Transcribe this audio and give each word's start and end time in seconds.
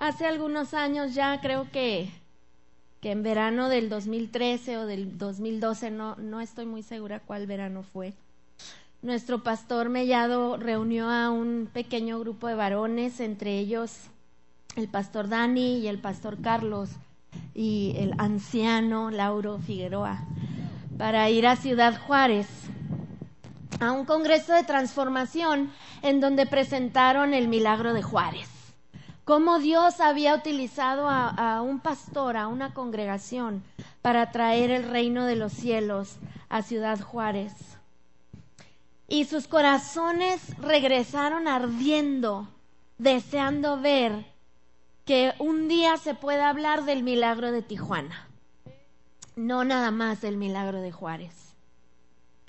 hace 0.00 0.26
algunos 0.26 0.74
años 0.74 1.14
ya, 1.14 1.40
creo 1.40 1.70
que, 1.70 2.10
que 3.00 3.12
en 3.12 3.22
verano 3.22 3.68
del 3.68 3.88
2013 3.88 4.78
o 4.78 4.86
del 4.86 5.16
2012, 5.16 5.92
no, 5.92 6.16
no 6.16 6.40
estoy 6.40 6.66
muy 6.66 6.82
segura 6.82 7.20
cuál 7.20 7.46
verano 7.46 7.84
fue, 7.84 8.14
nuestro 9.02 9.42
pastor 9.42 9.88
Mellado 9.88 10.56
reunió 10.56 11.08
a 11.08 11.30
un 11.30 11.70
pequeño 11.72 12.18
grupo 12.18 12.48
de 12.48 12.54
varones, 12.54 13.20
entre 13.20 13.58
ellos 13.58 13.92
el 14.76 14.88
pastor 14.88 15.28
Dani 15.28 15.78
y 15.78 15.88
el 15.88 15.98
pastor 15.98 16.40
Carlos 16.42 16.90
y 17.54 17.94
el 17.96 18.14
anciano 18.18 19.10
Lauro 19.10 19.58
Figueroa, 19.58 20.24
para 20.98 21.30
ir 21.30 21.46
a 21.46 21.56
Ciudad 21.56 21.98
Juárez 21.98 22.46
a 23.80 23.92
un 23.92 24.04
congreso 24.04 24.52
de 24.52 24.64
transformación 24.64 25.70
en 26.02 26.20
donde 26.20 26.44
presentaron 26.44 27.32
el 27.32 27.48
milagro 27.48 27.94
de 27.94 28.02
Juárez. 28.02 28.59
Cómo 29.30 29.60
Dios 29.60 30.00
había 30.00 30.34
utilizado 30.34 31.08
a, 31.08 31.62
un 31.62 31.78
pastor, 31.78 32.36
a 32.36 32.48
una 32.48 32.74
congregación, 32.74 33.62
para 34.02 34.32
traer 34.32 34.72
el 34.72 34.90
reino 34.90 35.24
de 35.24 35.36
los 35.36 35.52
cielos 35.52 36.16
a 36.48 36.62
Ciudad 36.62 36.98
Juárez. 36.98 37.52
Y 39.06 39.26
sus 39.26 39.46
corazones 39.46 40.58
regresaron 40.58 41.46
ardiendo, 41.46 42.48
deseando 42.98 43.80
ver 43.80 44.26
que 45.04 45.32
un 45.38 45.68
día 45.68 45.96
se 45.96 46.14
pueda 46.16 46.48
hablar 46.48 46.84
del 46.84 47.04
milagro 47.04 47.52
de 47.52 47.62
Tijuana, 47.62 48.26
no 49.36 49.62
nada 49.62 49.92
más 49.92 50.20
del 50.22 50.38
milagro 50.38 50.80
de 50.80 50.90
Juárez. 50.90 51.54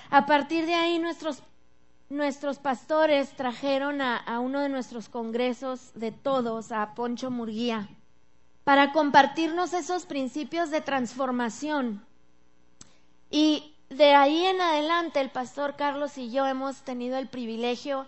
A 0.10 0.26
partir 0.26 0.66
de 0.66 0.74
ahí 0.74 0.98
nuestros, 0.98 1.44
nuestros 2.12 2.60
pastores 2.60 3.30
trajeron 3.32 4.02
a, 4.02 4.40
uno 4.40 4.60
de 4.60 4.70
nuestros 4.70 5.10
congresos 5.10 5.92
de 5.96 6.12
todos, 6.12 6.72
a 6.72 6.94
Poncho 6.94 7.32
Murguía, 7.32 7.88
para 8.64 8.92
compartirnos 8.92 9.74
esos 9.74 10.06
principios 10.06 10.70
de 10.70 10.82
transformación. 10.82 12.06
Y 13.30 13.76
de 13.90 14.14
ahí 14.14 14.46
en 14.46 14.60
adelante 14.60 15.22
el 15.22 15.30
pastor 15.30 15.76
Carlos 15.78 16.18
y 16.18 16.32
yo 16.32 16.46
hemos 16.46 16.82
tenido 16.82 17.18
el 17.18 17.30
privilegio 17.30 18.06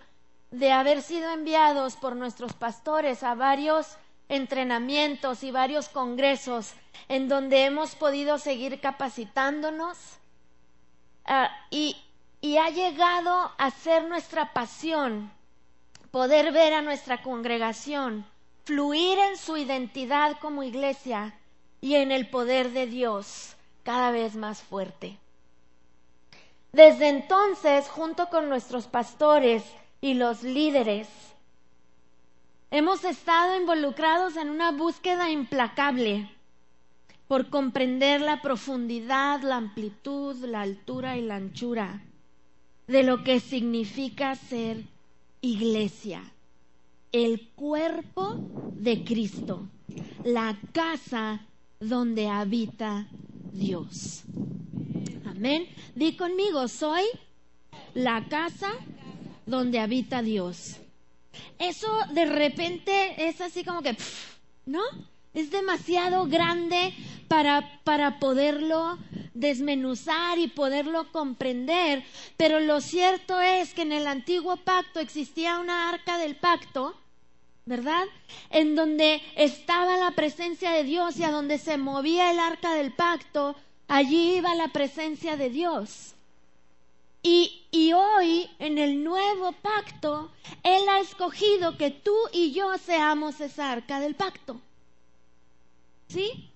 de 0.50 0.70
haber 0.70 1.02
sido 1.02 1.30
enviados 1.30 1.96
por 1.96 2.14
nuestros 2.14 2.52
pastores 2.52 3.22
a 3.22 3.34
varios 3.34 3.96
entrenamientos 4.28 5.42
y 5.42 5.50
varios 5.50 5.88
congresos 5.88 6.74
en 7.08 7.28
donde 7.28 7.64
hemos 7.64 7.94
podido 7.94 8.38
seguir 8.38 8.80
capacitándonos 8.80 9.98
Ah, 11.26 11.50
y, 11.70 11.96
y 12.44 12.58
ha 12.58 12.68
llegado 12.68 13.52
a 13.56 13.70
ser 13.70 14.04
nuestra 14.04 14.52
pasión 14.52 15.32
poder 16.10 16.52
ver 16.52 16.74
a 16.74 16.82
nuestra 16.82 17.22
congregación 17.22 18.26
fluir 18.66 19.18
en 19.18 19.38
su 19.38 19.56
identidad 19.56 20.36
como 20.42 20.62
iglesia 20.62 21.38
y 21.80 21.94
en 21.94 22.12
el 22.12 22.28
poder 22.28 22.72
de 22.72 22.86
Dios 22.86 23.56
cada 23.82 24.10
vez 24.10 24.36
más 24.36 24.60
fuerte. 24.60 25.18
Desde 26.70 27.08
entonces, 27.08 27.88
junto 27.88 28.28
con 28.28 28.50
nuestros 28.50 28.88
pastores 28.88 29.64
y 30.02 30.12
los 30.12 30.42
líderes, 30.42 31.08
hemos 32.70 33.06
estado 33.06 33.56
involucrados 33.56 34.36
en 34.36 34.50
una 34.50 34.70
búsqueda 34.70 35.30
implacable 35.30 36.30
por 37.26 37.48
comprender 37.48 38.20
la 38.20 38.42
profundidad, 38.42 39.40
la 39.40 39.56
amplitud, 39.56 40.36
la 40.44 40.60
altura 40.60 41.16
y 41.16 41.22
la 41.22 41.36
anchura 41.36 42.02
de 42.86 43.02
lo 43.02 43.24
que 43.24 43.40
significa 43.40 44.34
ser 44.34 44.84
iglesia, 45.40 46.22
el 47.12 47.48
cuerpo 47.54 48.36
de 48.76 49.04
Cristo, 49.04 49.68
la 50.24 50.58
casa 50.72 51.40
donde 51.80 52.28
habita 52.28 53.06
Dios. 53.52 54.24
Amén. 55.26 55.66
Di 55.94 56.16
conmigo, 56.16 56.68
soy 56.68 57.04
la 57.94 58.28
casa 58.28 58.70
donde 59.46 59.78
habita 59.78 60.22
Dios. 60.22 60.76
Eso 61.58 61.88
de 62.12 62.26
repente 62.26 63.28
es 63.28 63.40
así 63.40 63.64
como 63.64 63.82
que, 63.82 63.96
¿no? 64.66 64.82
Es 65.34 65.50
demasiado 65.50 66.26
grande 66.26 66.94
para, 67.28 67.80
para 67.82 68.20
poderlo 68.20 68.98
desmenuzar 69.34 70.38
y 70.38 70.46
poderlo 70.46 71.10
comprender. 71.10 72.04
Pero 72.36 72.60
lo 72.60 72.80
cierto 72.80 73.40
es 73.40 73.74
que 73.74 73.82
en 73.82 73.92
el 73.92 74.06
antiguo 74.06 74.56
pacto 74.56 75.00
existía 75.00 75.58
una 75.58 75.88
arca 75.88 76.18
del 76.18 76.36
pacto, 76.36 76.94
¿verdad? 77.66 78.04
En 78.50 78.76
donde 78.76 79.20
estaba 79.36 79.96
la 79.96 80.12
presencia 80.12 80.70
de 80.70 80.84
Dios 80.84 81.18
y 81.18 81.24
a 81.24 81.30
donde 81.30 81.58
se 81.58 81.76
movía 81.78 82.30
el 82.30 82.38
arca 82.38 82.74
del 82.74 82.92
pacto, 82.92 83.56
allí 83.88 84.36
iba 84.36 84.54
la 84.54 84.68
presencia 84.68 85.36
de 85.36 85.50
Dios. 85.50 86.14
Y, 87.22 87.62
y, 87.70 87.94
hoy, 87.94 88.50
en 88.58 88.76
el 88.76 89.02
nuevo 89.02 89.52
pacto, 89.52 90.30
Él 90.62 90.82
ha 90.90 91.00
escogido 91.00 91.78
que 91.78 91.90
tú 91.90 92.14
y 92.34 92.52
yo 92.52 92.76
seamos 92.76 93.40
esa 93.40 93.72
arca 93.72 93.98
del 93.98 94.14
pacto. 94.14 94.60
¿Sí? 96.08 96.50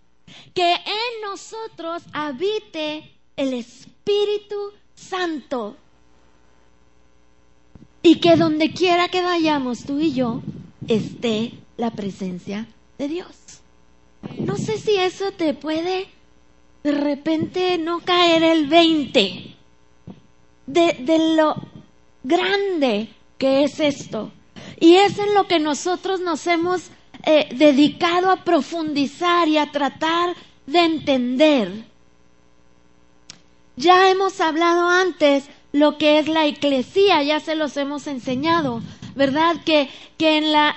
Que 0.55 0.75
en 0.75 1.23
nosotros 1.23 2.03
habite 2.13 3.11
el 3.37 3.55
Espíritu 3.55 4.73
Santo. 4.95 5.77
Y 8.03 8.21
que 8.21 8.37
donde 8.37 8.73
quiera 8.73 9.09
que 9.09 9.23
vayamos 9.23 9.85
tú 9.85 9.99
y 9.99 10.13
yo, 10.13 10.43
esté 10.87 11.53
la 11.77 11.91
presencia 11.91 12.67
de 12.99 13.09
Dios. 13.09 13.61
No 14.39 14.57
sé 14.57 14.79
si 14.79 14.97
eso 14.97 15.33
te 15.33 15.55
puede 15.55 16.09
de 16.83 16.93
repente 16.93 17.77
no 17.79 18.01
caer 18.01 18.43
el 18.43 18.67
20 18.67 19.57
de, 20.67 20.93
de 20.93 21.35
lo 21.37 21.57
grande 22.23 23.09
que 23.37 23.65
es 23.65 23.81
esto. 23.81 24.31
Y 24.81 24.95
es 24.95 25.19
en 25.19 25.35
lo 25.35 25.47
que 25.47 25.59
nosotros 25.59 26.21
nos 26.21 26.47
hemos 26.47 26.91
eh, 27.31 27.47
dedicado 27.55 28.31
a 28.31 28.43
profundizar 28.43 29.49
y 29.49 29.59
a 29.59 29.71
tratar 29.71 30.35
de 30.65 30.79
entender. 30.79 31.85
Ya 33.77 34.09
hemos 34.09 34.41
hablado 34.41 34.89
antes 34.89 35.45
lo 35.73 35.99
que 35.99 36.19
es 36.21 36.27
la 36.27 36.47
eclesía, 36.47 37.23
ya 37.23 37.39
se 37.39 37.55
los 37.55 37.77
hemos 37.77 38.07
enseñado, 38.07 38.81
¿verdad? 39.15 39.57
Que, 39.67 39.91
que, 40.17 40.39
en 40.39 40.53
la, 40.53 40.75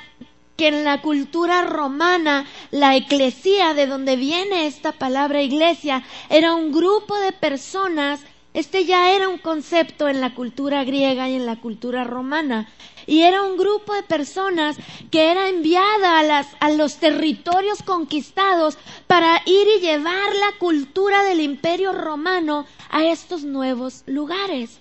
que 0.58 0.68
en 0.68 0.84
la 0.84 1.02
cultura 1.02 1.64
romana 1.64 2.46
la 2.70 2.98
eclesía, 2.98 3.74
de 3.74 3.88
donde 3.88 4.18
viene 4.18 4.68
esta 4.68 4.92
palabra 4.92 5.42
iglesia, 5.42 6.04
era 6.30 6.54
un 6.54 6.74
grupo 6.74 7.18
de 7.18 7.32
personas 7.32 8.20
este 8.54 8.84
ya 8.84 9.16
era 9.16 9.30
un 9.30 9.38
concepto 9.38 10.10
en 10.10 10.20
la 10.20 10.36
cultura 10.36 10.84
griega 10.84 11.30
y 11.30 11.36
en 11.36 11.46
la 11.46 11.56
cultura 11.56 12.04
romana. 12.04 12.68
Y 13.08 13.22
era 13.22 13.44
un 13.44 13.58
grupo 13.58 13.94
de 13.94 14.04
personas 14.04 14.78
que 15.10 15.32
era 15.32 15.50
enviada 15.50 16.20
a, 16.20 16.24
las, 16.24 16.48
a 16.60 16.70
los 16.70 16.98
territorios 16.98 17.84
conquistados 17.84 18.78
para 19.08 19.42
ir 19.46 19.68
y 19.78 19.82
llevar 19.82 20.36
la 20.36 20.58
cultura 20.60 21.24
del 21.24 21.42
imperio 21.42 21.94
romano 21.94 22.66
a 22.90 23.06
estos 23.06 23.44
nuevos 23.44 24.04
lugares. 24.06 24.80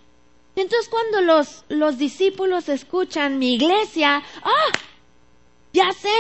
Entonces 0.57 0.89
cuando 0.89 1.23
los, 1.23 1.65
los 1.69 1.99
discípulos 1.99 2.69
escuchan 2.69 3.39
mi 3.39 3.55
iglesia, 3.55 4.23
¡ah! 4.43 4.79
Ya 5.73 5.93
sé, 5.93 6.11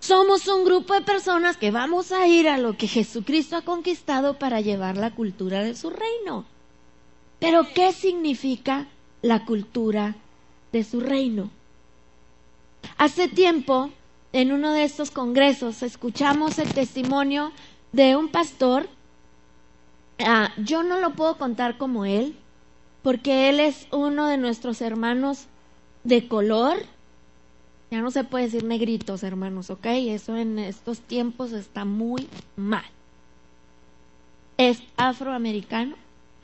somos 0.00 0.46
un 0.48 0.64
grupo 0.64 0.94
de 0.94 1.02
personas 1.02 1.56
que 1.56 1.70
vamos 1.70 2.12
a 2.12 2.26
ir 2.26 2.48
a 2.48 2.58
lo 2.58 2.76
que 2.76 2.88
Jesucristo 2.88 3.56
ha 3.56 3.62
conquistado 3.62 4.38
para 4.38 4.60
llevar 4.60 4.96
la 4.96 5.14
cultura 5.14 5.62
de 5.62 5.74
su 5.74 5.90
reino. 5.90 6.44
Pero 7.38 7.66
¿qué 7.74 7.92
significa 7.92 8.86
la 9.22 9.44
cultura 9.44 10.16
de 10.72 10.84
su 10.84 11.00
reino? 11.00 11.50
Hace 12.96 13.28
tiempo, 13.28 13.90
en 14.32 14.52
uno 14.52 14.72
de 14.72 14.84
estos 14.84 15.10
congresos, 15.10 15.82
escuchamos 15.82 16.58
el 16.58 16.72
testimonio 16.72 17.52
de 17.92 18.16
un 18.16 18.28
pastor. 18.28 18.88
Ah, 20.18 20.50
yo 20.56 20.82
no 20.82 21.00
lo 21.00 21.14
puedo 21.14 21.38
contar 21.38 21.78
como 21.78 22.04
él, 22.04 22.36
porque 23.02 23.48
él 23.48 23.60
es 23.60 23.86
uno 23.92 24.26
de 24.26 24.36
nuestros 24.36 24.80
hermanos 24.80 25.46
de 26.04 26.28
color 26.28 26.78
ya 27.90 28.00
no 28.00 28.10
se 28.10 28.24
puede 28.24 28.44
decir 28.44 28.64
negritos, 28.64 29.22
hermanos, 29.22 29.70
¿ok? 29.70 29.86
Eso 29.86 30.36
en 30.36 30.58
estos 30.58 31.00
tiempos 31.00 31.52
está 31.52 31.84
muy 31.84 32.28
mal. 32.56 32.84
Es 34.58 34.82
afroamericano. 34.96 35.96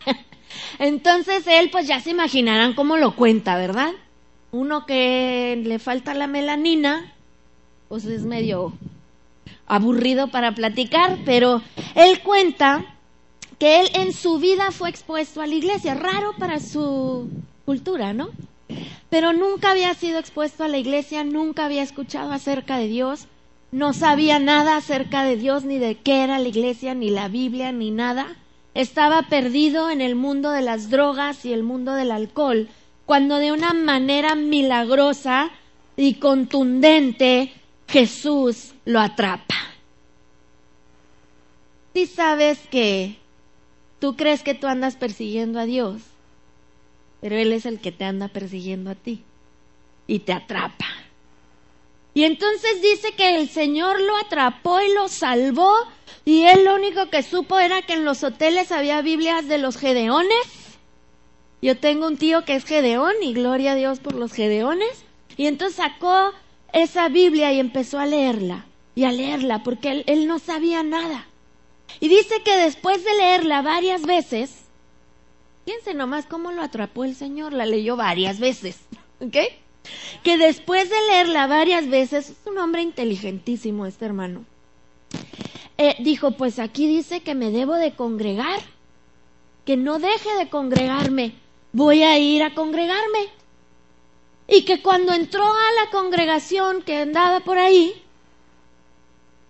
Entonces 0.79 1.47
él, 1.47 1.69
pues 1.71 1.87
ya 1.87 2.01
se 2.01 2.11
imaginarán 2.11 2.75
cómo 2.75 2.97
lo 2.97 3.15
cuenta, 3.15 3.57
¿verdad? 3.57 3.93
Uno 4.55 4.87
que 4.87 5.61
le 5.65 5.79
falta 5.81 6.15
la 6.15 6.29
melanina, 6.29 7.13
pues 7.89 8.05
es 8.05 8.23
medio 8.23 8.73
aburrido 9.67 10.29
para 10.29 10.55
platicar, 10.55 11.19
pero 11.25 11.61
él 11.97 12.21
cuenta 12.21 12.85
que 13.59 13.81
él 13.81 13.89
en 13.95 14.13
su 14.13 14.39
vida 14.39 14.71
fue 14.71 14.91
expuesto 14.91 15.41
a 15.41 15.49
la 15.49 15.55
iglesia, 15.55 15.95
raro 15.95 16.35
para 16.39 16.61
su 16.61 17.29
cultura, 17.65 18.13
¿no? 18.13 18.31
pero 19.11 19.33
nunca 19.33 19.73
había 19.73 19.93
sido 19.95 20.21
expuesto 20.21 20.63
a 20.63 20.69
la 20.69 20.79
iglesia, 20.79 21.25
nunca 21.25 21.65
había 21.65 21.83
escuchado 21.83 22.33
acerca 22.33 22.79
de 22.79 22.87
Dios, 22.87 23.27
no 23.73 23.93
sabía 23.93 24.39
nada 24.39 24.77
acerca 24.77 25.25
de 25.25 25.37
Dios, 25.37 25.65
ni 25.65 25.79
de 25.79 25.97
qué 25.97 26.23
era 26.23 26.39
la 26.39 26.49
iglesia, 26.49 26.95
ni 26.95 27.11
la 27.11 27.27
Biblia, 27.27 27.73
ni 27.73 27.91
nada. 27.91 28.37
Estaba 28.75 29.23
perdido 29.23 29.91
en 29.91 30.01
el 30.01 30.15
mundo 30.15 30.51
de 30.51 30.63
las 30.63 30.91
drogas 30.91 31.45
y 31.45 31.53
el 31.53 31.63
mundo 31.63 31.95
del 31.95 32.13
alcohol, 32.13 32.69
cuando 33.07 33.39
de 33.39 33.53
una 33.53 33.75
manera 33.75 34.35
milagrosa 34.35 35.51
y 35.97 36.15
contundente 36.15 37.53
Jesús 37.89 38.73
lo 38.85 39.01
atrapa. 39.01 39.57
Si 41.93 42.07
sabes 42.07 42.59
que 42.71 43.17
tú 44.01 44.17
crees 44.17 44.43
que 44.43 44.55
tú 44.55 44.67
andas 44.67 44.97
persiguiendo 44.97 45.61
a 45.61 45.65
Dios, 45.65 46.03
pero 47.21 47.37
Él 47.37 47.53
es 47.53 47.67
el 47.67 47.81
que 47.81 47.93
te 47.93 48.05
anda 48.05 48.29
persiguiendo 48.29 48.91
a 48.91 48.95
ti 48.95 49.23
y 50.07 50.21
te 50.21 50.33
atrapa. 50.33 50.87
Y 52.15 52.25
entonces 52.25 52.81
dice 52.83 53.13
que 53.13 53.37
el 53.41 53.49
Señor 53.49 54.01
lo 54.01 54.17
atrapó 54.17 54.81
y 54.81 54.93
lo 54.95 55.09
salvó 55.09 55.75
y 56.25 56.45
él 56.45 56.65
lo 56.65 56.75
único 56.75 57.11
que 57.11 57.23
supo 57.23 57.59
era 57.59 57.83
que 57.83 57.95
en 57.95 58.05
los 58.05 58.23
hoteles 58.23 58.73
había 58.73 59.03
Biblias 59.03 59.47
de 59.47 59.59
los 59.59 59.77
Gedeones. 59.77 60.64
Yo 61.65 61.79
tengo 61.79 62.07
un 62.07 62.19
tío 62.19 62.45
que 62.45 62.57
es 62.57 62.67
Gedeón 62.67 63.15
y 63.23 63.33
gloria 63.33 63.73
a 63.73 63.75
Dios 63.75 63.99
por 63.99 64.15
los 64.15 64.35
Gedeones. 64.35 65.03
Y 65.39 65.47
entonces 65.47 65.77
sacó 65.77 66.33
esa 66.75 67.09
Biblia 67.09 67.55
y 67.55 67.59
empezó 67.59 67.99
a 67.99 68.05
leerla 68.05 68.67
y 68.95 69.05
a 69.05 69.13
leerla 69.13 69.63
porque 69.63 70.05
él, 70.07 70.27
no 70.29 70.39
sabía 70.39 70.83
nada. 70.83 71.27
Y 72.01 72.09
dice 72.09 72.43
que 72.45 72.55
después 72.59 73.03
de 73.03 73.15
leerla 73.15 73.63
varias 73.63 74.03
veces, 74.03 74.61
Fíjense 75.65 75.95
nomás 75.95 76.27
cómo 76.27 76.53
lo 76.53 76.61
atrapó 76.61 77.05
el 77.05 77.15
Señor, 77.15 77.55
la 77.55 77.65
leyó 77.65 77.97
varias 77.97 78.39
veces, 78.41 78.81
¿ok? 79.21 79.37
Que 80.23 80.37
después 80.37 80.91
de 80.91 80.97
leerla 81.09 81.47
varias 81.47 81.89
veces, 81.89 82.29
es 82.29 82.37
un 82.45 82.59
hombre 82.59 82.83
inteligentísimo 82.83 83.87
este 83.87 84.05
hermano, 84.05 84.45
eh, 85.79 85.97
dijo, 86.01 86.33
pues 86.33 86.59
aquí 86.59 86.87
dice 86.87 87.21
que 87.21 87.35
me 87.35 87.51
debo 87.51 87.77
de 87.77 87.95
congregar, 87.95 88.61
que 89.65 89.79
no 89.79 89.99
deje 89.99 90.35
de 90.39 90.51
congregarme, 90.51 91.33
voy 91.75 92.05
a 92.05 92.17
ir 92.19 92.43
a 92.43 92.55
congregarme. 92.55 93.29
Y 94.49 94.65
que 94.65 94.81
cuando 94.81 95.13
entró 95.13 95.45
a 95.45 95.85
la 95.85 95.91
congregación 95.91 96.83
que 96.83 96.97
andaba 96.97 97.41
por 97.41 97.59
ahí, 97.59 98.03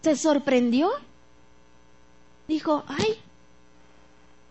se 0.03 0.17
sorprendió. 0.17 0.91
Dijo, 2.49 2.85
ay, 2.89 3.19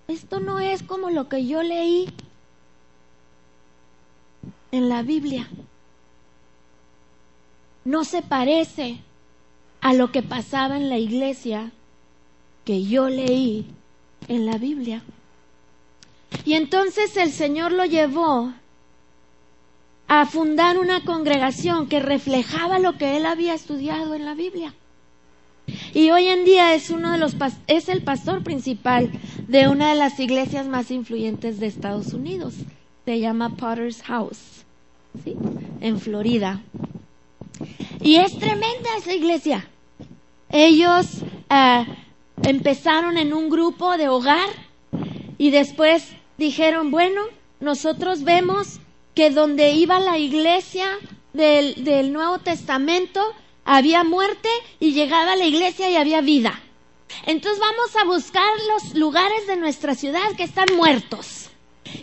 esto 0.08 0.40
no 0.40 0.60
es 0.60 0.84
como 0.84 1.10
lo 1.10 1.28
que 1.28 1.46
yo 1.46 1.64
leí 1.64 2.10
en 4.72 4.90
la 4.90 5.02
Biblia. 5.02 5.50
No 7.86 8.04
se 8.04 8.22
parece 8.22 9.00
a 9.82 9.94
lo 9.94 10.12
que 10.12 10.24
pasaba 10.24 10.78
en 10.78 10.90
la 10.90 10.98
iglesia 10.98 11.72
que 12.66 12.84
yo 12.84 13.10
leí 13.10 13.66
en 14.28 14.46
la 14.46 14.58
Biblia. 14.58 15.04
Y 16.46 16.54
entonces 16.54 17.16
el 17.18 17.32
Señor 17.32 17.72
lo 17.72 17.86
llevó 17.86 18.54
a 20.08 20.26
fundar 20.26 20.78
una 20.78 21.04
congregación 21.06 21.88
que 21.88 22.00
reflejaba 22.00 22.80
lo 22.80 22.98
que 22.98 23.18
él 23.18 23.26
había 23.26 23.54
estudiado 23.54 24.14
en 24.14 24.26
la 24.26 24.34
Biblia. 24.34 24.74
Y 25.94 26.12
hoy 26.12 26.28
en 26.28 26.44
día 26.44 26.76
es 26.76 26.90
uno 26.90 27.12
de 27.14 27.18
los 27.18 27.36
es 27.68 27.88
el 27.88 28.04
pastor 28.04 28.44
principal 28.44 29.12
de 29.48 29.68
una 29.70 29.90
de 29.90 29.96
las 29.96 30.20
iglesias 30.20 30.68
más 30.68 30.92
influyentes 30.92 31.60
de 31.60 31.68
Estados 31.68 32.14
Unidos. 32.14 32.56
Se 33.06 33.20
llama 33.20 33.56
Potter's 33.56 34.02
House, 34.04 34.66
¿sí? 35.24 35.36
En 35.80 36.00
Florida. 36.00 36.62
Y 38.02 38.16
es 38.16 38.38
tremenda 38.38 38.90
esa 38.98 39.14
iglesia. 39.14 39.68
Ellos 40.50 41.24
eh, 41.50 41.86
empezaron 42.44 43.18
en 43.18 43.34
un 43.34 43.50
grupo 43.50 43.98
de 43.98 44.10
hogar 44.10 44.50
y 45.38 45.50
después 45.50 46.14
dijeron, 46.38 46.92
bueno, 46.92 47.22
nosotros 47.60 48.24
vemos 48.24 48.80
que 49.16 49.30
donde 49.30 49.72
iba 49.72 50.00
la 50.00 50.18
iglesia 50.18 50.88
del, 51.34 51.84
del 51.84 52.12
Nuevo 52.14 52.40
Testamento 52.40 53.22
había 53.66 54.04
muerte 54.04 54.50
y 54.80 54.94
llegaba 54.94 55.36
la 55.36 55.46
iglesia 55.46 55.90
y 55.90 55.96
había 55.96 56.22
vida. 56.22 56.60
Entonces 57.26 57.60
vamos 57.60 57.96
a 57.96 58.06
buscar 58.06 58.50
los 58.68 58.96
lugares 58.96 59.48
de 59.48 59.56
nuestra 59.56 59.96
ciudad 59.96 60.36
que 60.36 60.44
están 60.44 60.76
muertos. 60.76 61.50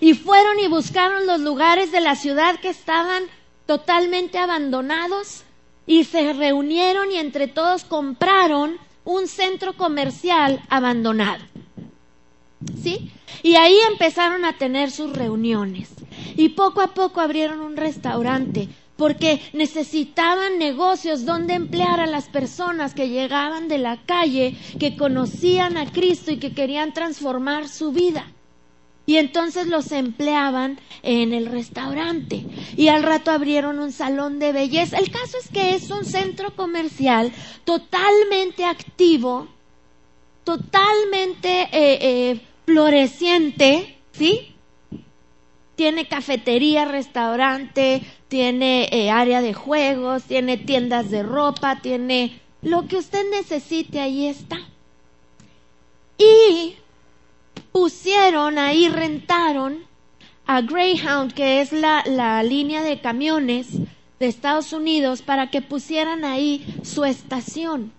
Y 0.00 0.14
fueron 0.14 0.60
y 0.60 0.68
buscaron 0.68 1.26
los 1.26 1.40
lugares 1.40 1.90
de 1.90 2.00
la 2.00 2.14
ciudad 2.14 2.60
que 2.60 2.68
estaban 2.68 3.24
totalmente 3.66 4.38
abandonados 4.38 5.42
y 5.86 6.04
se 6.04 6.32
reunieron 6.32 7.10
y 7.10 7.16
entre 7.16 7.48
todos 7.48 7.84
compraron 7.84 8.78
un 9.04 9.26
centro 9.26 9.76
comercial 9.76 10.62
abandonado. 10.68 11.42
¿Sí? 12.82 13.10
Y 13.42 13.54
ahí 13.56 13.76
empezaron 13.90 14.44
a 14.44 14.58
tener 14.58 14.90
sus 14.90 15.12
reuniones. 15.12 15.90
Y 16.36 16.50
poco 16.50 16.80
a 16.80 16.94
poco 16.94 17.20
abrieron 17.20 17.60
un 17.60 17.76
restaurante 17.76 18.68
porque 19.00 19.40
necesitaban 19.54 20.58
negocios 20.58 21.24
donde 21.24 21.54
emplear 21.54 22.00
a 22.00 22.06
las 22.06 22.28
personas 22.28 22.92
que 22.92 23.08
llegaban 23.08 23.66
de 23.66 23.78
la 23.78 23.96
calle, 24.04 24.54
que 24.78 24.94
conocían 24.94 25.78
a 25.78 25.90
Cristo 25.90 26.32
y 26.32 26.36
que 26.36 26.52
querían 26.52 26.92
transformar 26.92 27.66
su 27.66 27.92
vida. 27.92 28.30
Y 29.06 29.16
entonces 29.16 29.68
los 29.68 29.90
empleaban 29.92 30.78
en 31.02 31.32
el 31.32 31.46
restaurante. 31.46 32.44
Y 32.76 32.88
al 32.88 33.02
rato 33.02 33.30
abrieron 33.30 33.78
un 33.78 33.90
salón 33.90 34.38
de 34.38 34.52
belleza. 34.52 34.98
El 34.98 35.10
caso 35.10 35.38
es 35.42 35.48
que 35.48 35.74
es 35.74 35.90
un 35.90 36.04
centro 36.04 36.54
comercial 36.54 37.32
totalmente 37.64 38.66
activo, 38.66 39.48
totalmente 40.44 41.62
eh, 41.72 41.98
eh, 42.02 42.40
floreciente, 42.70 43.96
¿sí? 44.12 44.54
Tiene 45.74 46.06
cafetería, 46.06 46.84
restaurante, 46.84 48.02
tiene 48.28 48.88
eh, 48.92 49.10
área 49.10 49.40
de 49.40 49.54
juegos, 49.54 50.22
tiene 50.22 50.56
tiendas 50.56 51.10
de 51.10 51.24
ropa, 51.24 51.80
tiene 51.82 52.40
lo 52.62 52.86
que 52.86 52.98
usted 52.98 53.28
necesite, 53.30 54.00
ahí 54.00 54.26
está. 54.26 54.58
Y 56.16 56.76
pusieron 57.72 58.56
ahí, 58.58 58.88
rentaron 58.88 59.78
a 60.46 60.60
Greyhound, 60.60 61.32
que 61.32 61.60
es 61.60 61.72
la, 61.72 62.04
la 62.06 62.40
línea 62.44 62.82
de 62.82 63.00
camiones 63.00 63.66
de 64.20 64.26
Estados 64.28 64.72
Unidos, 64.72 65.22
para 65.22 65.50
que 65.50 65.60
pusieran 65.60 66.24
ahí 66.24 66.64
su 66.84 67.04
estación. 67.04 67.90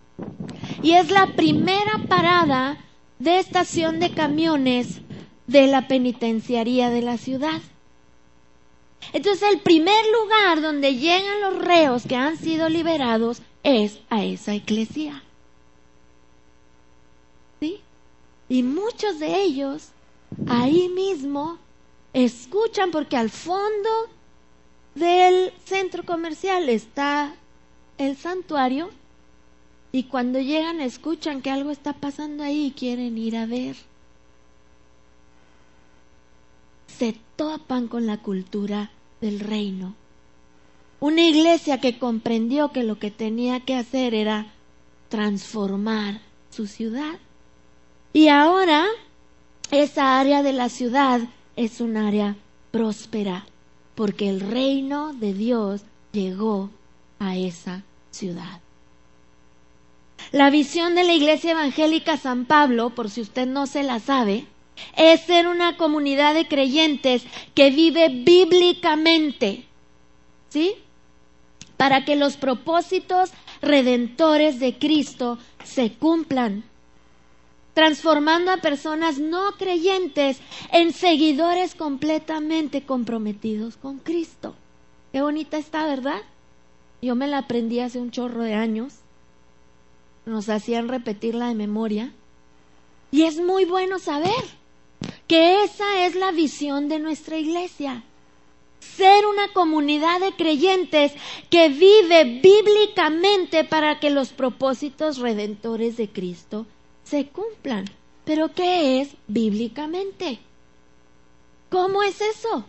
Y 0.82 0.94
es 0.94 1.12
la 1.12 1.28
primera 1.28 1.98
parada 2.08 2.78
de 3.22 3.38
estación 3.38 4.00
de 4.00 4.14
camiones 4.16 5.02
de 5.46 5.68
la 5.68 5.88
penitenciaría 5.88 6.90
de 6.90 7.04
la 7.04 7.18
ciudad. 7.18 7.62
Entonces 9.14 9.48
el 9.52 9.60
primer 9.60 10.04
lugar 10.12 10.62
donde 10.62 10.96
llegan 10.96 11.42
los 11.42 11.60
reos 11.60 12.04
que 12.08 12.16
han 12.16 12.38
sido 12.38 12.68
liberados 12.68 13.44
es 13.62 14.00
a 14.10 14.24
esa 14.24 14.56
iglesia. 14.56 15.22
¿Sí? 17.60 17.80
Y 18.50 18.64
muchos 18.64 19.20
de 19.20 19.44
ellos 19.44 19.90
ahí 20.48 20.90
mismo 20.90 21.60
escuchan 22.14 22.90
porque 22.90 23.18
al 23.18 23.30
fondo 23.30 23.90
del 24.96 25.54
centro 25.64 26.04
comercial 26.04 26.70
está 26.70 27.36
el 28.00 28.18
santuario 28.18 28.90
y 29.92 30.04
cuando 30.04 30.40
llegan 30.40 30.80
escuchan 30.80 31.42
que 31.42 31.52
algo 31.52 31.72
está 31.72 31.94
pasando 31.94 32.44
ahí 32.44 32.68
y 32.68 32.72
quieren 32.72 33.18
ir 33.18 33.36
a 33.36 33.46
ver. 33.46 33.76
Se 36.88 37.16
topan 37.36 37.88
con 37.88 38.08
la 38.08 38.18
cultura 38.18 38.92
del 39.20 39.40
reino. 39.40 39.96
Una 41.00 41.22
iglesia 41.22 41.82
que 41.82 41.98
comprendió 41.98 42.72
que 42.72 42.84
lo 42.84 43.00
que 43.00 43.12
tenía 43.12 43.62
que 43.62 43.76
hacer 43.76 44.14
era 44.14 44.48
transformar 45.10 46.22
su 46.52 46.68
ciudad. 46.68 47.20
Y 48.14 48.28
ahora 48.28 48.86
esa 49.72 50.20
área 50.20 50.44
de 50.44 50.54
la 50.54 50.70
ciudad 50.70 51.22
es 51.56 51.82
un 51.82 51.98
área 51.98 52.36
próspera, 52.72 53.46
porque 53.96 54.30
el 54.30 54.40
reino 54.40 55.14
de 55.14 55.34
Dios 55.34 55.82
llegó 56.12 56.70
a 57.20 57.36
esa 57.36 57.84
ciudad. 58.12 58.62
La 60.32 60.50
visión 60.50 60.96
de 60.96 61.04
la 61.04 61.14
Iglesia 61.14 61.52
Evangélica 61.52 62.16
San 62.16 62.46
Pablo, 62.46 62.92
por 62.92 63.10
si 63.10 63.20
usted 63.20 63.46
no 63.48 63.68
se 63.68 63.84
la 63.84 64.00
sabe, 64.00 64.46
es 64.96 65.22
ser 65.22 65.48
una 65.48 65.76
comunidad 65.76 66.34
de 66.34 66.48
creyentes 66.48 67.24
que 67.54 67.70
vive 67.70 68.08
bíblicamente, 68.08 69.66
¿sí? 70.48 70.76
Para 71.76 72.06
que 72.06 72.16
los 72.16 72.38
propósitos 72.38 73.32
redentores 73.62 74.62
de 74.62 74.78
Cristo 74.78 75.38
se 75.66 75.92
cumplan, 75.92 76.64
transformando 77.74 78.52
a 78.52 78.58
personas 78.58 79.20
no 79.20 79.52
creyentes 79.58 80.40
en 80.72 80.94
seguidores 80.94 81.76
completamente 81.76 82.84
comprometidos 82.84 83.76
con 83.76 84.00
Cristo. 84.00 84.56
Qué 85.12 85.22
bonita 85.22 85.58
está, 85.58 85.86
¿verdad? 85.86 86.22
Yo 87.02 87.16
me 87.16 87.28
la 87.28 87.40
aprendí 87.40 87.82
hace 87.82 88.00
un 88.00 88.12
chorro 88.12 88.44
de 88.44 88.54
años. 88.54 88.94
Nos 90.26 90.50
hacían 90.50 90.88
repetirla 90.88 91.48
de 91.48 91.56
memoria. 91.56 92.14
Y 93.12 93.24
es 93.24 93.40
muy 93.40 93.66
bueno 93.66 94.00
saber 94.00 94.44
que 95.28 95.64
esa 95.64 96.06
es 96.06 96.16
la 96.16 96.32
visión 96.32 96.88
de 96.90 97.00
nuestra 97.00 97.38
iglesia. 97.38 98.04
Ser 98.80 99.26
una 99.26 99.52
comunidad 99.54 100.20
de 100.20 100.32
creyentes 100.34 101.14
que 101.50 101.70
vive 101.70 102.42
bíblicamente 102.42 103.64
para 103.64 104.00
que 104.00 104.10
los 104.10 104.30
propósitos 104.30 105.18
redentores 105.18 105.98
de 105.98 106.10
Cristo 106.10 106.66
se 107.04 107.28
cumplan. 107.28 107.86
Pero 108.26 108.54
¿qué 108.54 109.02
es 109.02 109.10
bíblicamente? 109.28 110.40
¿Cómo 111.70 112.04
es 112.04 112.22
eso? 112.22 112.66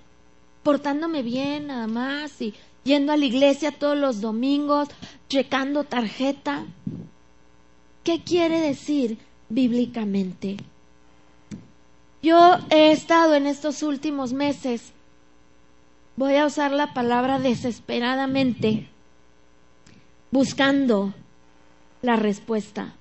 Portándome 0.63 1.23
bien 1.23 1.67
nada 1.69 1.87
más 1.87 2.41
y 2.41 2.55
yendo 2.85 3.13
a 3.13 3.17
la 3.17 3.25
iglesia 3.25 3.73
todos 3.73 3.97
los 3.97 4.21
domingos, 4.21 4.89
checando 5.29 5.85
tarjeta. 5.85 6.65
¿Qué 8.05 8.23
quiere 8.23 8.61
decir 8.61 9.19
bíblicamente? 9.49 10.57
Yo 12.23 12.59
he 12.71 12.93
estado 12.93 13.35
en 13.35 13.47
estos 13.47 13.83
últimos 13.83 14.33
meses, 14.33 14.93
voy 16.17 16.37
a 16.37 16.47
usar 16.47 16.73
la 16.73 16.95
palabra 16.95 17.39
desesperadamente, 17.39 18.89
buscando 20.31 21.15
la 22.01 22.17
respuesta. 22.17 22.95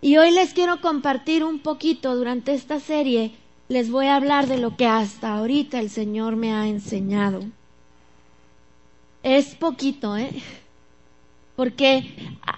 Y 0.00 0.16
hoy 0.16 0.30
les 0.32 0.54
quiero 0.54 0.80
compartir 0.80 1.44
un 1.44 1.60
poquito 1.60 2.16
durante 2.16 2.54
esta 2.54 2.80
serie, 2.80 3.32
les 3.68 3.90
voy 3.90 4.06
a 4.06 4.16
hablar 4.16 4.46
de 4.48 4.58
lo 4.58 4.76
que 4.76 4.86
hasta 4.86 5.34
ahorita 5.34 5.78
el 5.78 5.90
Señor 5.90 6.36
me 6.36 6.52
ha 6.52 6.66
enseñado. 6.66 7.42
Es 9.22 9.54
poquito, 9.54 10.16
¿eh? 10.16 10.30
Porque 11.60 12.14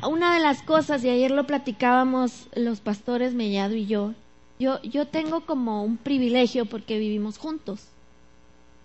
una 0.09 0.33
de 0.33 0.39
las 0.39 0.63
cosas, 0.63 1.03
y 1.03 1.11
ayer 1.11 1.33
lo 1.33 1.45
platicábamos 1.45 2.47
los 2.55 2.79
pastores 2.79 3.35
Mellado 3.35 3.75
y 3.75 3.87
yo, 3.87 4.15
yo, 4.61 4.81
yo 4.83 5.09
tengo 5.09 5.41
como 5.41 5.83
un 5.83 5.97
privilegio 5.97 6.67
porque 6.67 7.01
vivimos 7.01 7.37
juntos. 7.37 7.89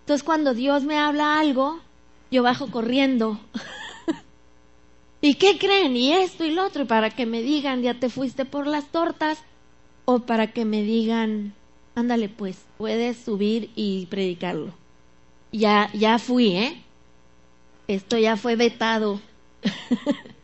Entonces 0.00 0.24
cuando 0.24 0.54
Dios 0.54 0.82
me 0.82 0.98
habla 0.98 1.38
algo, 1.38 1.78
yo 2.32 2.42
bajo 2.42 2.68
corriendo. 2.68 3.38
¿Y 5.20 5.34
qué 5.34 5.56
creen? 5.56 5.96
Y 5.96 6.12
esto 6.12 6.44
y 6.44 6.50
lo 6.50 6.66
otro, 6.66 6.84
para 6.84 7.10
que 7.10 7.24
me 7.24 7.40
digan, 7.40 7.82
ya 7.82 7.94
te 7.94 8.08
fuiste 8.08 8.44
por 8.44 8.66
las 8.66 8.88
tortas, 8.88 9.38
o 10.04 10.18
para 10.18 10.48
que 10.48 10.64
me 10.64 10.82
digan, 10.82 11.54
ándale 11.94 12.28
pues, 12.28 12.58
puedes 12.76 13.18
subir 13.18 13.70
y 13.76 14.06
predicarlo. 14.06 14.72
Ya, 15.52 15.92
ya 15.94 16.18
fui, 16.18 16.56
¿eh? 16.56 16.82
Esto 17.86 18.18
ya 18.18 18.36
fue 18.36 18.56
vetado. 18.56 19.20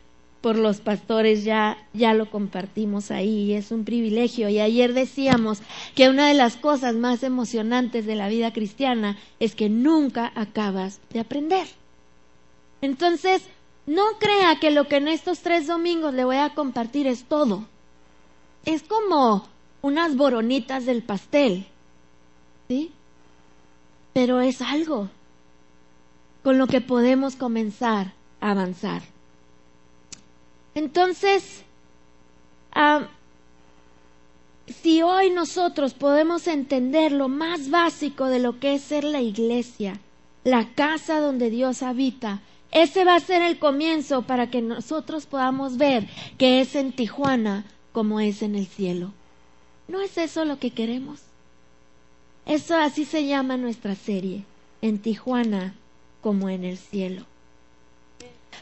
por 0.45 0.57
los 0.57 0.79
pastores 0.79 1.43
ya, 1.43 1.75
ya 1.93 2.13
lo 2.13 2.29
compartimos 2.29 3.09
ahí 3.09 3.45
y 3.45 3.53
es 3.53 3.71
un 3.71 3.83
privilegio. 3.83 4.47
Y 4.47 4.59
ayer 4.59 4.93
decíamos 4.93 5.61
que 5.95 6.07
una 6.07 6.27
de 6.27 6.35
las 6.35 6.55
cosas 6.55 6.93
más 6.93 7.23
emocionantes 7.23 8.05
de 8.05 8.15
la 8.15 8.27
vida 8.27 8.53
cristiana 8.53 9.17
es 9.39 9.55
que 9.55 9.69
nunca 9.69 10.31
acabas 10.35 10.99
de 11.09 11.21
aprender. 11.21 11.65
Entonces, 12.81 13.41
no 13.87 14.03
crea 14.19 14.59
que 14.59 14.69
lo 14.69 14.87
que 14.87 14.97
en 14.97 15.07
estos 15.07 15.39
tres 15.39 15.65
domingos 15.65 16.13
le 16.13 16.25
voy 16.25 16.37
a 16.37 16.53
compartir 16.53 17.07
es 17.07 17.23
todo. 17.23 17.65
Es 18.65 18.83
como 18.83 19.47
unas 19.81 20.15
boronitas 20.15 20.85
del 20.85 21.01
pastel. 21.01 21.65
¿Sí? 22.67 22.91
Pero 24.13 24.41
es 24.41 24.61
algo 24.61 25.09
con 26.43 26.59
lo 26.59 26.67
que 26.67 26.81
podemos 26.81 27.35
comenzar 27.35 28.13
avanzar. 28.51 29.01
Entonces, 30.75 31.63
si 34.67 35.01
hoy 35.01 35.29
nosotros 35.31 35.93
podemos 35.93 36.47
entender 36.47 37.11
lo 37.11 37.27
más 37.27 37.69
básico 37.69 38.25
de 38.25 38.39
lo 38.39 38.59
que 38.59 38.75
es 38.75 38.83
ser 38.83 39.03
la 39.03 39.21
iglesia, 39.21 39.99
la 40.43 40.67
casa 40.75 41.19
donde 41.19 41.49
Dios 41.49 41.81
habita, 41.81 42.41
ese 42.71 43.03
va 43.03 43.15
a 43.15 43.19
ser 43.19 43.41
el 43.41 43.57
comienzo 43.57 44.23
para 44.23 44.49
que 44.51 44.61
nosotros 44.61 45.25
podamos 45.25 45.77
ver 45.77 46.07
que 46.37 46.59
es 46.59 46.75
en 46.75 46.91
Tijuana 46.91 47.65
como 47.93 48.19
es 48.19 48.41
en 48.41 48.55
el 48.55 48.67
cielo. 48.67 49.11
¿No 49.87 50.01
es 50.01 50.17
eso 50.17 50.45
lo 50.45 50.59
que 50.59 50.71
queremos? 50.71 51.21
Eso 52.45 52.75
así 52.75 53.05
se 53.05 53.25
llama 53.25 53.57
nuestra 53.57 53.95
serie, 53.95 54.43
en 54.81 54.99
Tijuana 54.99 55.73
como 56.21 56.49
en 56.49 56.63
el 56.63 56.77
cielo. 56.77 57.25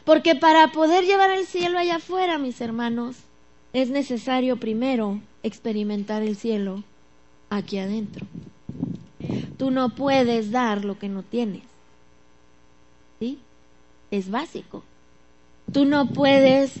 Porque 0.04 0.34
para 0.34 0.68
poder 0.68 1.04
llevar 1.04 1.30
el 1.30 1.46
cielo 1.46 1.78
allá 1.78 1.96
afuera, 1.96 2.38
mis 2.38 2.60
hermanos, 2.60 3.16
es 3.72 3.90
necesario 3.90 4.58
primero 4.58 5.20
experimentar 5.42 6.22
el 6.22 6.36
cielo 6.36 6.84
aquí 7.50 7.78
adentro. 7.78 8.26
Tú 9.56 9.70
no 9.70 9.90
puedes 9.90 10.50
dar 10.50 10.84
lo 10.84 10.98
que 10.98 11.08
no 11.08 11.22
tienes. 11.22 11.62
¿Sí? 13.18 13.38
Es 14.10 14.30
básico. 14.30 14.82
Tú 15.72 15.86
no 15.86 16.08
puedes 16.08 16.74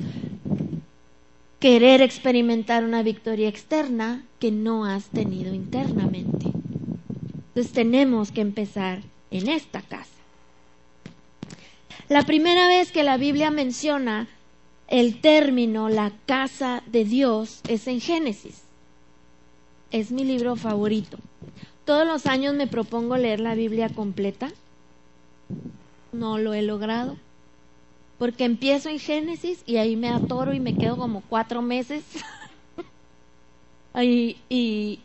querer 1.58 2.02
experimentar 2.02 2.84
una 2.84 3.02
victoria 3.02 3.48
externa 3.48 4.22
que 4.38 4.50
no 4.50 4.84
has 4.84 5.06
tenido 5.06 5.54
internamente. 5.54 6.52
Entonces 7.48 7.72
tenemos 7.72 8.30
que 8.30 8.42
empezar 8.42 9.00
en 9.30 9.48
esta 9.48 9.80
casa. 9.80 10.13
La 12.08 12.22
primera 12.22 12.68
vez 12.68 12.92
que 12.92 13.02
la 13.02 13.16
Biblia 13.16 13.50
menciona 13.50 14.28
el 14.88 15.22
término 15.22 15.88
la 15.88 16.12
casa 16.26 16.82
de 16.86 17.04
Dios 17.04 17.60
es 17.66 17.86
en 17.86 18.00
Génesis. 18.00 18.62
Es 19.90 20.10
mi 20.10 20.24
libro 20.24 20.56
favorito. 20.56 21.18
Todos 21.86 22.06
los 22.06 22.26
años 22.26 22.54
me 22.54 22.66
propongo 22.66 23.16
leer 23.16 23.40
la 23.40 23.54
Biblia 23.54 23.88
completa. 23.88 24.50
No 26.12 26.38
lo 26.38 26.52
he 26.52 26.60
logrado. 26.60 27.16
Porque 28.18 28.44
empiezo 28.44 28.90
en 28.90 28.98
Génesis 28.98 29.62
y 29.64 29.78
ahí 29.78 29.96
me 29.96 30.10
atoro 30.10 30.52
y 30.52 30.60
me 30.60 30.76
quedo 30.76 30.98
como 30.98 31.22
cuatro 31.22 31.62
meses. 31.62 32.04
y, 34.00 35.00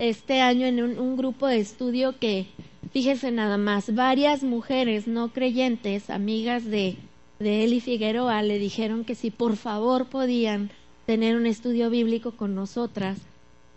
este 0.00 0.40
año 0.40 0.66
en 0.66 0.98
un 0.98 1.16
grupo 1.16 1.46
de 1.46 1.60
estudio 1.60 2.18
que 2.18 2.48
Fíjese 2.94 3.32
nada 3.32 3.58
más, 3.58 3.92
varias 3.92 4.44
mujeres 4.44 5.08
no 5.08 5.32
creyentes, 5.32 6.10
amigas 6.10 6.64
de, 6.64 6.96
de 7.40 7.64
Eli 7.64 7.80
Figueroa, 7.80 8.40
le 8.42 8.60
dijeron 8.60 9.04
que 9.04 9.16
si 9.16 9.32
por 9.32 9.56
favor 9.56 10.06
podían 10.06 10.70
tener 11.04 11.34
un 11.34 11.46
estudio 11.46 11.90
bíblico 11.90 12.36
con 12.36 12.54
nosotras 12.54 13.18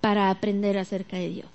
para 0.02 0.30
aprender 0.30 0.78
acerca 0.78 1.18
de 1.18 1.30
Dios. 1.30 1.48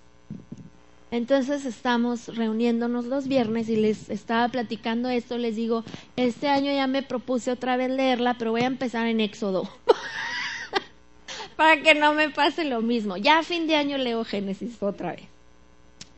Entonces 1.13 1.65
estamos 1.65 2.35
reuniéndonos 2.35 3.05
los 3.05 3.29
viernes 3.29 3.69
y 3.69 3.77
les 3.77 4.11
estaba 4.11 4.49
platicando 4.49 5.09
esto, 5.09 5.39
les 5.39 5.55
digo, 5.55 5.85
este 6.17 6.49
año 6.49 6.73
ya 6.73 6.89
me 6.89 7.05
propuse 7.05 7.53
otra 7.53 7.77
vez 7.77 7.91
leerla, 7.91 8.35
pero 8.35 8.51
voy 8.51 8.63
a 8.63 8.67
empezar 8.67 9.07
en 9.07 9.21
Éxodo. 9.21 9.71
para 11.57 11.81
que 11.81 11.95
no 11.95 12.13
me 12.13 12.29
pase 12.29 12.65
lo 12.65 12.83
mismo. 12.83 13.17
Ya 13.19 13.39
a 13.39 13.45
fin 13.45 13.69
de 13.69 13.77
año 13.77 13.99
leo 13.99 14.25
Génesis 14.25 14.83
otra 14.83 15.13
vez. 15.13 15.32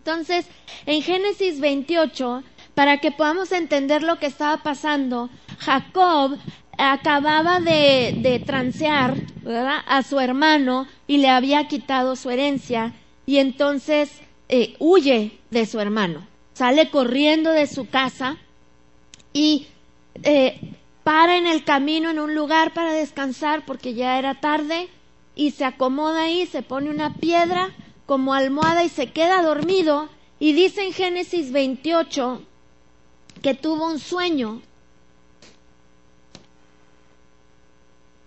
Entonces, 0.06 0.44
en 0.84 1.00
Génesis 1.00 1.60
28, 1.60 2.42
para 2.74 2.98
que 2.98 3.10
podamos 3.10 3.52
entender 3.52 4.02
lo 4.02 4.18
que 4.18 4.26
estaba 4.26 4.62
pasando, 4.62 5.30
Jacob 5.60 6.36
acababa 6.76 7.58
de, 7.58 8.42
transear 8.44 9.14
a 9.86 10.02
su 10.02 10.20
hermano 10.20 10.86
y 11.06 11.18
le 11.18 11.30
había 11.30 11.68
quitado 11.68 12.16
su 12.16 12.28
herencia 12.28 12.92
y 13.24 13.38
entonces 13.38 14.10
eh, 14.50 14.76
huye 14.78 15.38
de 15.50 15.64
su 15.64 15.80
hermano, 15.80 16.26
sale 16.52 16.90
corriendo 16.90 17.50
de 17.50 17.66
su 17.66 17.88
casa 17.88 18.36
y 19.32 19.68
eh, 20.22 20.60
para 21.02 21.38
en 21.38 21.46
el 21.46 21.64
camino 21.64 22.10
en 22.10 22.18
un 22.18 22.34
lugar 22.34 22.74
para 22.74 22.92
descansar 22.92 23.64
porque 23.64 23.94
ya 23.94 24.18
era 24.18 24.34
tarde 24.34 24.90
y 25.34 25.52
se 25.52 25.64
acomoda 25.64 26.24
ahí, 26.24 26.44
se 26.44 26.60
pone 26.60 26.90
una 26.90 27.14
piedra 27.14 27.72
como 28.06 28.34
almohada 28.34 28.84
y 28.84 28.88
se 28.88 29.12
queda 29.12 29.42
dormido. 29.42 30.08
Y 30.38 30.52
dice 30.52 30.84
en 30.84 30.92
Génesis 30.92 31.52
28 31.52 32.42
que 33.42 33.54
tuvo 33.54 33.86
un 33.86 33.98
sueño. 33.98 34.62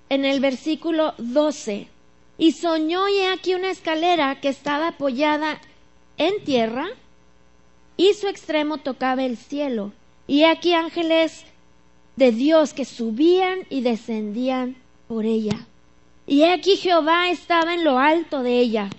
En 0.10 0.26
el 0.26 0.40
versículo 0.40 1.14
12. 1.18 1.88
Y 2.38 2.52
soñó 2.54 3.08
y 3.10 3.24
aquí 3.24 3.56
una 3.56 3.72
escalera 3.72 4.40
que 4.40 4.50
estaba 4.50 4.90
apoyada 4.90 5.60
en 6.18 6.44
tierra 6.44 6.88
y 7.98 8.14
su 8.14 8.28
extremo 8.28 8.78
tocaba 8.78 9.24
el 9.24 9.38
cielo. 9.38 9.92
Y 10.28 10.44
aquí 10.44 10.74
ángeles 10.74 11.46
de 12.16 12.32
Dios 12.32 12.74
que 12.74 12.86
subían 12.86 13.60
y 13.70 13.82
descendían 13.82 14.78
por 15.08 15.26
ella. 15.26 15.68
Y 16.26 16.44
aquí 16.44 16.76
Jehová 16.78 17.30
estaba 17.30 17.74
en 17.74 17.84
lo 17.84 17.98
alto 17.98 18.44
de 18.44 18.60
ella 18.60 18.90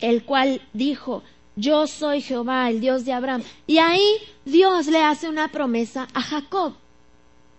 el 0.00 0.24
cual 0.24 0.62
dijo, 0.72 1.22
yo 1.56 1.86
soy 1.86 2.20
Jehová, 2.20 2.70
el 2.70 2.80
Dios 2.80 3.04
de 3.04 3.12
Abraham. 3.12 3.42
Y 3.66 3.78
ahí 3.78 4.18
Dios 4.44 4.86
le 4.86 5.02
hace 5.02 5.28
una 5.28 5.50
promesa 5.50 6.06
a 6.14 6.22
Jacob. 6.22 6.74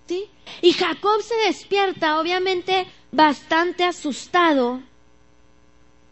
¿Sí? 0.07 0.25
Y 0.61 0.71
Jacob 0.73 1.21
se 1.21 1.35
despierta, 1.47 2.19
obviamente 2.19 2.87
bastante 3.11 3.83
asustado. 3.83 4.81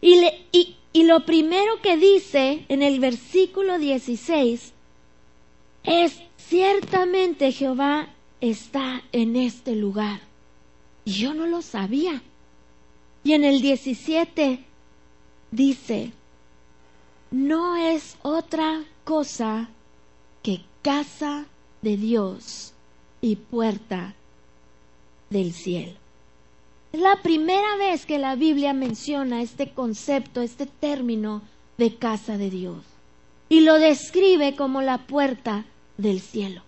Y, 0.00 0.20
le, 0.20 0.46
y, 0.52 0.76
y 0.92 1.04
lo 1.04 1.24
primero 1.24 1.80
que 1.80 1.96
dice 1.96 2.64
en 2.68 2.82
el 2.82 3.00
versículo 3.00 3.78
16 3.78 4.72
es, 5.84 6.20
ciertamente 6.36 7.52
Jehová 7.52 8.14
está 8.40 9.02
en 9.12 9.36
este 9.36 9.74
lugar. 9.74 10.20
Y 11.04 11.12
yo 11.12 11.32
no 11.32 11.46
lo 11.46 11.62
sabía. 11.62 12.22
Y 13.24 13.32
en 13.32 13.44
el 13.44 13.60
17 13.60 14.64
dice, 15.50 16.12
no 17.30 17.76
es 17.76 18.16
otra 18.22 18.84
cosa 19.04 19.68
que 20.42 20.62
casa 20.82 21.46
de 21.82 21.96
Dios 21.96 22.72
y 23.20 23.36
puerta 23.36 24.14
del 25.30 25.52
cielo. 25.52 25.92
Es 26.92 27.00
la 27.00 27.20
primera 27.22 27.76
vez 27.76 28.06
que 28.06 28.18
la 28.18 28.34
Biblia 28.34 28.72
menciona 28.72 29.42
este 29.42 29.70
concepto, 29.70 30.40
este 30.40 30.66
término 30.66 31.42
de 31.76 31.94
casa 31.96 32.38
de 32.38 32.50
Dios. 32.50 32.82
Y 33.50 33.60
lo 33.60 33.74
describe 33.74 34.56
como 34.56 34.80
la 34.80 35.06
puerta 35.06 35.66
del 35.98 36.20
cielo. 36.20 36.62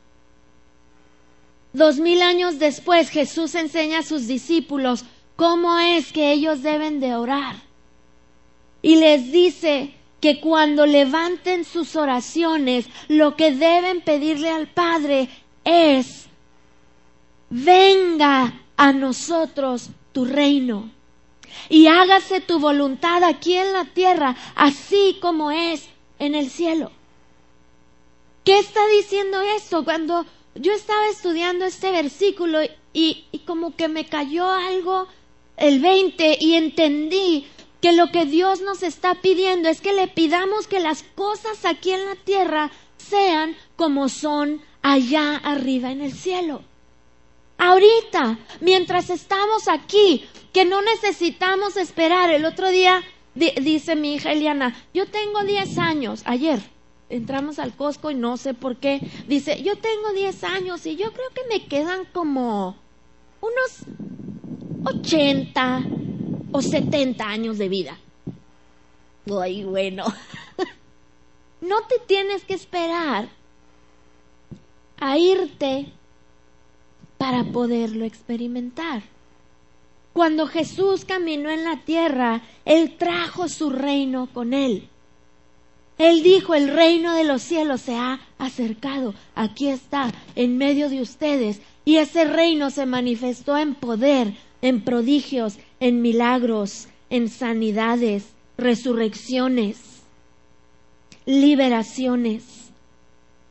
Dos 1.73 1.99
mil 1.99 2.21
años 2.21 2.59
después 2.59 3.11
Jesús 3.11 3.55
enseña 3.55 4.00
a 4.00 4.02
sus 4.02 4.26
discípulos 4.26 5.05
cómo 5.37 5.79
es 5.79 6.12
que 6.12 6.33
ellos 6.33 6.62
deben 6.62 7.00
de 7.00 7.14
orar. 7.14 7.57
Y 8.83 8.97
les 8.97 9.31
dice 9.31 9.95
que 10.21 10.41
cuando 10.41 10.87
levanten 10.87 11.65
sus 11.65 11.97
oraciones, 11.97 12.87
lo 13.09 13.37
que 13.37 13.53
deben 13.53 14.03
pedirle 14.03 14.50
al 14.50 14.69
Padre 14.69 15.29
es, 15.65 16.27
venga 17.49 18.61
a 18.77 18.93
nosotros 18.93 19.91
tu 20.12 20.25
reino 20.25 20.91
y 21.69 21.87
hágase 21.87 22.41
tu 22.41 22.59
voluntad 22.59 23.25
aquí 23.25 23.55
en 23.55 23.73
la 23.73 23.85
tierra, 23.87 24.37
así 24.55 25.19
como 25.21 25.50
es 25.50 25.89
en 26.19 26.35
el 26.35 26.50
cielo. 26.50 26.91
¿Qué 28.45 28.59
está 28.59 28.81
diciendo 28.99 29.41
esto? 29.57 29.85
Cuando 29.85 30.27
yo 30.55 30.73
estaba 30.73 31.09
estudiando 31.09 31.65
este 31.65 31.91
versículo 31.91 32.61
y, 32.93 33.25
y 33.33 33.39
como 33.41 33.77
que 33.77 33.89
me 33.89 34.07
cayó 34.07 34.50
algo 34.50 35.07
el 35.57 35.81
20 35.81 36.39
y 36.41 36.55
entendí 36.55 37.47
que 37.80 37.92
lo 37.92 38.10
que 38.10 38.26
Dios 38.26 38.60
nos 38.60 38.82
está 38.82 39.16
pidiendo 39.16 39.68
es 39.68 39.80
que 39.80 39.92
le 39.92 40.08
pidamos 40.08 40.66
que 40.66 40.80
las 40.80 41.02
cosas 41.02 41.64
aquí 41.64 41.92
en 41.92 42.04
la 42.06 42.14
tierra 42.16 42.70
sean 42.96 43.56
como 43.76 44.08
son 44.08 44.60
allá 44.82 45.37
arriba 45.37 45.90
en 45.90 46.02
el 46.02 46.12
cielo. 46.12 46.62
Ahorita, 47.58 48.38
mientras 48.60 49.10
estamos 49.10 49.68
aquí, 49.68 50.25
que 50.52 50.64
no 50.64 50.82
necesitamos 50.82 51.76
esperar. 51.76 52.30
El 52.30 52.44
otro 52.44 52.70
día 52.70 53.02
dice 53.34 53.96
mi 53.96 54.14
hija 54.14 54.32
Eliana, 54.32 54.75
yo 54.92 55.06
tengo 55.06 55.42
10 55.44 55.78
años, 55.78 56.22
ayer 56.25 56.60
entramos 57.08 57.58
al 57.58 57.75
Costco 57.75 58.10
y 58.10 58.14
no 58.14 58.37
sé 58.37 58.54
por 58.54 58.76
qué, 58.76 59.00
dice, 59.26 59.62
yo 59.62 59.76
tengo 59.76 60.12
10 60.14 60.44
años 60.44 60.87
y 60.87 60.96
yo 60.96 61.12
creo 61.12 61.28
que 61.34 61.42
me 61.49 61.66
quedan 61.66 62.04
como 62.12 62.76
unos 63.40 63.84
80 64.84 65.82
o 66.52 66.62
70 66.62 67.25
años 67.25 67.59
de 67.59 67.69
vida. 67.69 67.99
Ay, 69.40 69.64
bueno. 69.64 70.04
no 71.61 71.83
te 71.83 71.99
tienes 72.07 72.45
que 72.45 72.54
esperar 72.54 73.28
a 74.99 75.19
irte 75.19 75.87
para 77.19 77.45
poderlo 77.45 78.04
experimentar. 78.04 79.02
Cuando 80.12 80.47
Jesús 80.47 81.04
caminó 81.04 81.50
en 81.50 81.64
la 81.64 81.76
tierra, 81.85 82.42
Él 82.64 82.97
trajo 82.99 83.49
su 83.49 83.71
reino 83.71 84.28
con 84.32 84.54
Él. 84.54 84.89
Él 85.99 86.23
dijo, 86.23 86.54
el 86.54 86.69
reino 86.69 87.15
de 87.15 87.25
los 87.25 87.43
cielos 87.43 87.82
se 87.82 87.95
ha 87.95 88.21
acercado, 88.39 89.15
aquí 89.34 89.69
está, 89.69 90.10
en 90.34 90.56
medio 90.56 90.89
de 90.89 91.02
ustedes. 91.02 91.60
Y 91.84 91.97
ese 91.97 92.25
reino 92.25 92.71
se 92.71 92.86
manifestó 92.86 93.58
en 93.58 93.75
poder, 93.75 94.34
en 94.63 94.82
prodigios, 94.82 95.58
en 95.80 96.02
milagros, 96.02 96.88
en 97.08 97.28
sanidades, 97.28 98.26
resurrecciones, 98.56 99.78
liberaciones. 101.26 102.45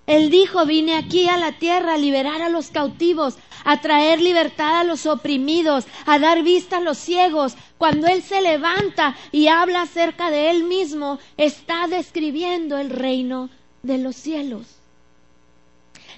Él 0.07 0.31
dijo, 0.31 0.65
vine 0.65 0.95
aquí 0.95 1.27
a 1.27 1.37
la 1.37 1.59
tierra 1.59 1.93
a 1.93 1.97
liberar 1.97 2.41
a 2.41 2.49
los 2.49 2.69
cautivos, 2.69 3.37
a 3.63 3.79
traer 3.81 4.19
libertad 4.19 4.79
a 4.79 4.83
los 4.83 5.05
oprimidos, 5.05 5.85
a 6.07 6.17
dar 6.17 6.41
vista 6.41 6.77
a 6.77 6.81
los 6.81 6.97
ciegos. 6.97 7.55
Cuando 7.77 8.07
Él 8.07 8.23
se 8.23 8.41
levanta 8.41 9.15
y 9.31 9.49
habla 9.49 9.83
acerca 9.83 10.31
de 10.31 10.49
Él 10.49 10.63
mismo, 10.63 11.19
está 11.37 11.87
describiendo 11.87 12.77
el 12.79 12.89
reino 12.89 13.51
de 13.83 13.99
los 13.99 14.15
cielos. 14.15 14.65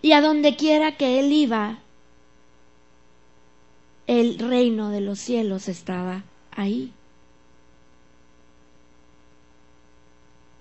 Y 0.01 0.13
a 0.13 0.21
donde 0.21 0.55
quiera 0.55 0.95
que 0.95 1.19
Él 1.19 1.33
iba, 1.33 1.79
el 4.11 4.37
reino 4.39 4.89
de 4.89 4.99
los 4.99 5.19
cielos 5.19 5.69
estaba 5.69 6.23
ahí. 6.51 6.91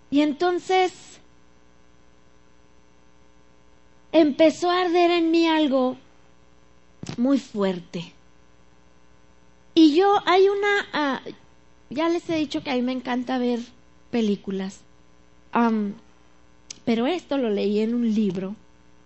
Y 0.08 0.20
entonces 0.20 0.92
empezó 4.12 4.70
a 4.70 4.82
arder 4.82 5.10
en 5.10 5.32
mí 5.32 5.48
algo 5.48 5.96
muy 7.16 7.40
fuerte. 7.40 8.12
Y 9.74 9.96
yo, 9.96 10.22
hay 10.26 10.48
una, 10.48 10.86
ah, 10.92 11.20
ya 11.90 12.08
les 12.08 12.30
he 12.30 12.36
dicho 12.36 12.62
que 12.62 12.70
a 12.70 12.76
mí 12.76 12.82
me 12.82 12.92
encanta 12.92 13.38
ver 13.38 13.58
películas, 14.12 14.78
pero 16.84 17.08
esto 17.08 17.36
lo 17.36 17.50
leí 17.50 17.80
en 17.80 17.96
un 17.96 18.14
libro. 18.14 18.54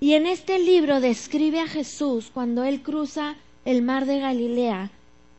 Y 0.01 0.13
en 0.13 0.27
este 0.27 0.59
libro 0.59 1.01
describe 1.01 1.61
a 1.61 1.67
Jesús 1.67 2.31
cuando 2.35 2.63
él 2.65 2.83
cruza 2.83 3.37
el 3.65 3.83
mar 3.83 4.07
de 4.07 4.21
Galilea 4.21 4.91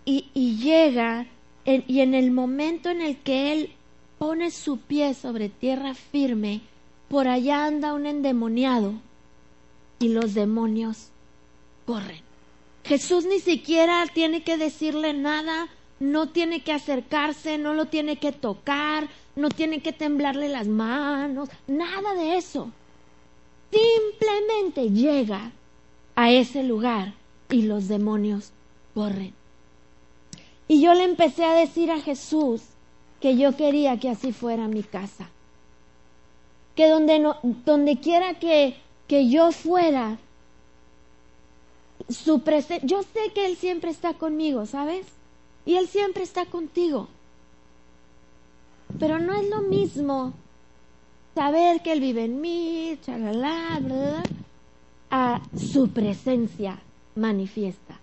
y, 0.05 0.23
llega 0.57 1.27
y 1.65 1.99
en 1.99 2.13
el 2.13 2.31
momento 2.31 2.89
en 2.89 3.01
el 3.01 3.17
que 3.17 3.53
él 3.53 3.71
pone 4.17 4.51
su 4.51 4.77
pie 4.77 5.13
sobre 5.13 5.49
tierra 5.49 5.93
firme, 5.93 6.61
por 7.09 7.27
allá 7.27 7.65
anda 7.65 7.93
un 7.93 8.05
endemoniado 8.05 8.93
y 9.99 10.09
los 10.09 10.33
demonios 10.33 11.09
corren. 11.85 12.21
Jesús 12.83 13.25
ni 13.25 13.39
siquiera 13.39 14.05
tiene 14.13 14.43
que 14.43 14.57
decirle 14.57 15.13
nada, 15.13 15.67
no 15.99 16.29
tiene 16.29 16.61
que 16.61 16.71
acercarse, 16.71 17.57
no 17.57 17.73
lo 17.73 17.85
tiene 17.85 18.17
que 18.17 18.31
tocar, 18.31 19.07
no 19.35 19.49
tiene 19.49 19.81
que 19.81 19.91
temblarle 19.91 20.49
las 20.49 20.67
manos, 20.67 21.49
nada 21.67 22.13
de 22.13 22.37
eso. 22.37 22.71
Simplemente 23.71 24.91
llega 24.91 25.51
a 26.15 26.31
ese 26.31 26.63
lugar 26.63 27.13
y 27.49 27.63
los 27.63 27.87
demonios 27.87 28.51
corren. 28.93 29.33
Y 30.67 30.81
yo 30.81 30.93
le 30.93 31.03
empecé 31.03 31.45
a 31.45 31.53
decir 31.53 31.91
a 31.91 32.01
Jesús 32.01 32.61
que 33.21 33.37
yo 33.37 33.55
quería 33.55 33.99
que 33.99 34.09
así 34.09 34.31
fuera 34.31 34.67
mi 34.67 34.83
casa. 34.83 35.29
Que 36.75 36.89
donde, 36.89 37.19
no, 37.19 37.37
donde 37.65 37.99
quiera 37.99 38.39
que, 38.39 38.75
que 39.07 39.29
yo 39.29 39.51
fuera, 39.51 40.17
su 42.09 42.41
presencia, 42.41 42.87
yo 42.87 43.03
sé 43.03 43.31
que 43.33 43.45
Él 43.45 43.55
siempre 43.55 43.91
está 43.91 44.15
conmigo, 44.15 44.65
¿sabes? 44.65 45.05
Y 45.65 45.75
Él 45.75 45.87
siempre 45.87 46.23
está 46.23 46.45
contigo. 46.45 47.07
Pero 48.99 49.19
no 49.19 49.33
es 49.33 49.49
lo 49.49 49.61
mismo 49.61 50.33
saber 51.33 51.81
que 51.81 51.93
Él 51.93 52.01
vive 52.01 52.25
en 52.25 52.41
mí, 52.41 52.97
chalala, 53.03 54.23
a 55.09 55.41
su 55.55 55.89
presencia 55.89 56.79
manifiesta. 57.15 57.99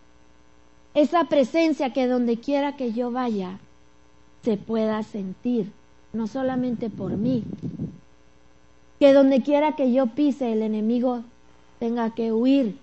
Esa 0.94 1.25
presencia 1.25 1.92
que 1.92 2.07
donde 2.07 2.38
quiera 2.38 2.77
que 2.77 2.92
yo 2.92 3.11
vaya 3.11 3.59
se 4.42 4.57
pueda 4.57 5.03
sentir, 5.03 5.72
no 6.12 6.27
solamente 6.27 6.90
por 6.90 7.12
mí, 7.12 7.44
que 8.98 9.12
donde 9.12 9.42
quiera 9.42 9.75
que 9.77 9.92
yo 9.92 10.09
pise 10.09 10.53
el 10.53 10.62
enemigo 10.62 11.22
tenga 11.79 12.14
que 12.14 12.33
huir 12.33 12.77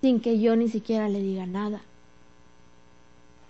sin 0.00 0.20
que 0.20 0.38
yo 0.38 0.56
ni 0.56 0.68
siquiera 0.68 1.08
le 1.08 1.20
diga 1.20 1.46
nada. 1.46 1.80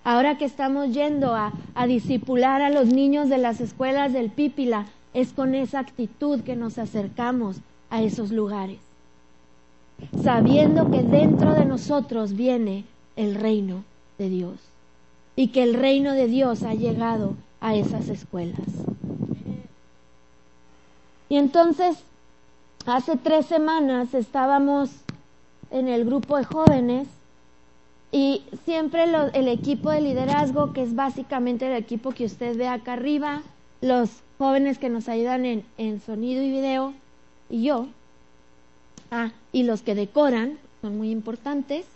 Ahora 0.04 0.38
que 0.38 0.44
estamos 0.44 0.94
yendo 0.94 1.34
a, 1.34 1.52
a 1.74 1.86
disipular 1.86 2.62
a 2.62 2.70
los 2.70 2.86
niños 2.86 3.28
de 3.28 3.38
las 3.38 3.60
escuelas 3.60 4.12
del 4.12 4.30
Pípila, 4.30 4.86
es 5.14 5.32
con 5.32 5.54
esa 5.54 5.80
actitud 5.80 6.42
que 6.42 6.56
nos 6.56 6.78
acercamos 6.78 7.56
a 7.90 8.02
esos 8.02 8.30
lugares 8.30 8.85
sabiendo 10.22 10.90
que 10.90 11.02
dentro 11.02 11.52
de 11.52 11.64
nosotros 11.64 12.34
viene 12.34 12.84
el 13.16 13.34
reino 13.34 13.84
de 14.18 14.28
Dios 14.28 14.54
y 15.34 15.48
que 15.48 15.62
el 15.62 15.74
reino 15.74 16.12
de 16.12 16.26
Dios 16.26 16.62
ha 16.62 16.74
llegado 16.74 17.34
a 17.60 17.74
esas 17.74 18.08
escuelas. 18.08 18.60
Y 21.28 21.36
entonces, 21.36 21.98
hace 22.86 23.16
tres 23.16 23.46
semanas 23.46 24.14
estábamos 24.14 24.90
en 25.70 25.88
el 25.88 26.04
grupo 26.04 26.36
de 26.36 26.44
jóvenes 26.44 27.08
y 28.12 28.42
siempre 28.64 29.04
el 29.04 29.48
equipo 29.48 29.90
de 29.90 30.00
liderazgo, 30.00 30.72
que 30.72 30.82
es 30.82 30.94
básicamente 30.94 31.66
el 31.66 31.74
equipo 31.74 32.12
que 32.12 32.24
usted 32.24 32.56
ve 32.56 32.68
acá 32.68 32.94
arriba, 32.94 33.42
los 33.80 34.10
jóvenes 34.38 34.78
que 34.78 34.88
nos 34.88 35.08
ayudan 35.08 35.44
en, 35.44 35.64
en 35.76 36.00
sonido 36.00 36.42
y 36.42 36.50
video, 36.50 36.94
y 37.50 37.64
yo, 37.64 37.88
ah, 39.16 39.32
y 39.52 39.62
los 39.62 39.82
que 39.82 39.94
decoran, 39.94 40.58
son 40.82 40.96
muy 40.96 41.10
importantes. 41.10 41.86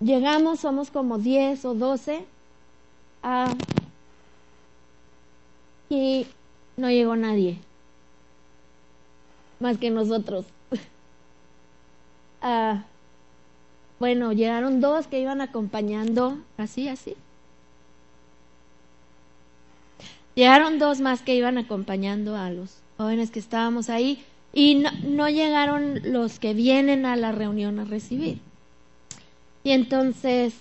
Llegamos, 0.00 0.60
somos 0.60 0.90
como 0.90 1.18
10 1.18 1.64
o 1.64 1.74
12, 1.74 2.24
ah, 3.22 3.54
y 5.88 6.26
no 6.76 6.90
llegó 6.90 7.16
nadie, 7.16 7.58
más 9.60 9.78
que 9.78 9.90
nosotros. 9.90 10.46
ah, 12.42 12.84
bueno, 13.98 14.32
llegaron 14.32 14.80
dos 14.80 15.06
que 15.06 15.20
iban 15.20 15.40
acompañando, 15.40 16.38
así, 16.56 16.88
así. 16.88 17.16
Llegaron 20.34 20.78
dos 20.80 21.00
más 21.00 21.22
que 21.22 21.34
iban 21.36 21.58
acompañando 21.58 22.36
a 22.36 22.50
los 22.50 22.78
jóvenes 22.96 23.30
que 23.30 23.38
estábamos 23.38 23.88
ahí 23.88 24.24
y 24.54 24.76
no, 24.76 25.28
llegaron 25.28 26.00
los 26.12 26.38
que 26.38 26.54
vienen 26.54 27.06
a 27.06 27.16
la 27.16 27.32
reunión 27.32 27.80
a 27.80 27.84
recibir. 27.84 28.38
Y 29.64 29.72
entonces 29.72 30.54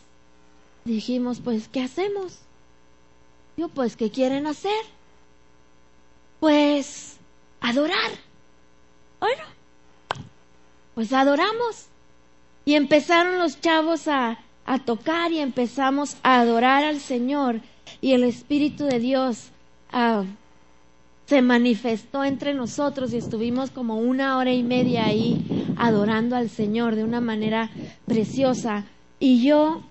dijimos, 0.83 1.39
pues, 1.43 1.67
¿qué 1.67 1.81
hacemos? 1.81 2.39
Yo, 3.55 3.69
pues, 3.69 3.95
¿qué 3.95 4.09
quieren 4.09 4.47
hacer? 4.47 4.71
Pues, 6.39 7.17
adorar. 7.61 8.11
Bueno, 9.19 9.43
pues 10.95 11.13
adoramos. 11.13 11.85
Y 12.65 12.73
empezaron 12.73 13.37
los 13.37 13.61
chavos 13.61 14.07
a, 14.07 14.39
a 14.65 14.79
tocar 14.79 15.31
y 15.31 15.39
empezamos 15.39 16.17
a 16.23 16.39
adorar 16.39 16.83
al 16.83 16.99
Señor. 16.99 17.61
Y 18.01 18.13
el 18.13 18.23
Espíritu 18.23 18.85
de 18.85 18.99
Dios 18.99 19.49
ah, 19.91 20.23
se 21.25 21.41
manifestó 21.41 22.23
entre 22.23 22.53
nosotros 22.53 23.13
y 23.13 23.17
estuvimos 23.17 23.71
como 23.71 23.97
una 23.97 24.37
hora 24.37 24.51
y 24.53 24.63
media 24.63 25.05
ahí 25.05 25.65
adorando 25.77 26.35
al 26.35 26.49
Señor 26.49 26.95
de 26.95 27.03
una 27.03 27.21
manera 27.21 27.69
preciosa. 28.05 28.85
Y 29.19 29.43
yo 29.43 29.81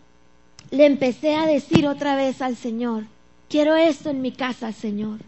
le 0.71 0.87
empecé 0.87 1.35
a 1.35 1.47
decir 1.47 1.87
otra 1.87 2.17
vez 2.17 2.43
al 2.43 2.57
Señor, 2.57 3.05
quiero 3.49 3.77
esto 3.77 4.11
en 4.11 4.21
mi 4.21 4.33
casa, 4.33 4.73
Señor. 4.73 5.21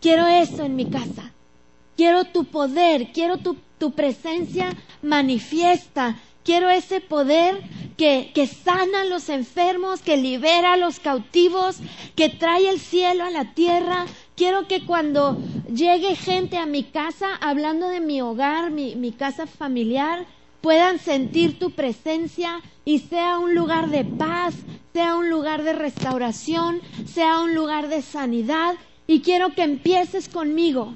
Quiero 0.00 0.26
esto 0.26 0.64
en 0.64 0.76
mi 0.76 0.86
casa. 0.86 1.32
Quiero 1.96 2.24
tu 2.24 2.44
poder, 2.44 3.08
quiero 3.12 3.38
tu, 3.38 3.56
tu 3.78 3.92
presencia 3.92 4.70
manifiesta 5.02 6.16
Quiero 6.48 6.70
ese 6.70 7.02
poder 7.02 7.60
que, 7.98 8.30
que 8.34 8.46
sana 8.46 9.02
a 9.02 9.04
los 9.04 9.28
enfermos, 9.28 10.00
que 10.00 10.16
libera 10.16 10.72
a 10.72 10.76
los 10.78 10.98
cautivos, 10.98 11.76
que 12.16 12.30
trae 12.30 12.70
el 12.70 12.80
cielo 12.80 13.24
a 13.24 13.30
la 13.30 13.52
tierra. 13.52 14.06
Quiero 14.38 14.68
que 14.68 14.86
cuando 14.86 15.36
llegue 15.68 16.14
gente 16.14 16.58
a 16.58 16.64
mi 16.64 16.84
casa, 16.84 17.34
hablando 17.40 17.88
de 17.88 17.98
mi 17.98 18.22
hogar, 18.22 18.70
mi, 18.70 18.94
mi 18.94 19.10
casa 19.10 19.48
familiar, 19.48 20.26
puedan 20.60 21.00
sentir 21.00 21.58
tu 21.58 21.72
presencia 21.72 22.60
y 22.84 23.00
sea 23.00 23.40
un 23.40 23.56
lugar 23.56 23.90
de 23.90 24.04
paz, 24.04 24.54
sea 24.92 25.16
un 25.16 25.28
lugar 25.28 25.64
de 25.64 25.72
restauración, 25.72 26.80
sea 27.04 27.40
un 27.40 27.56
lugar 27.56 27.88
de 27.88 28.00
sanidad. 28.00 28.76
Y 29.08 29.22
quiero 29.22 29.56
que 29.56 29.64
empieces 29.64 30.28
conmigo, 30.28 30.94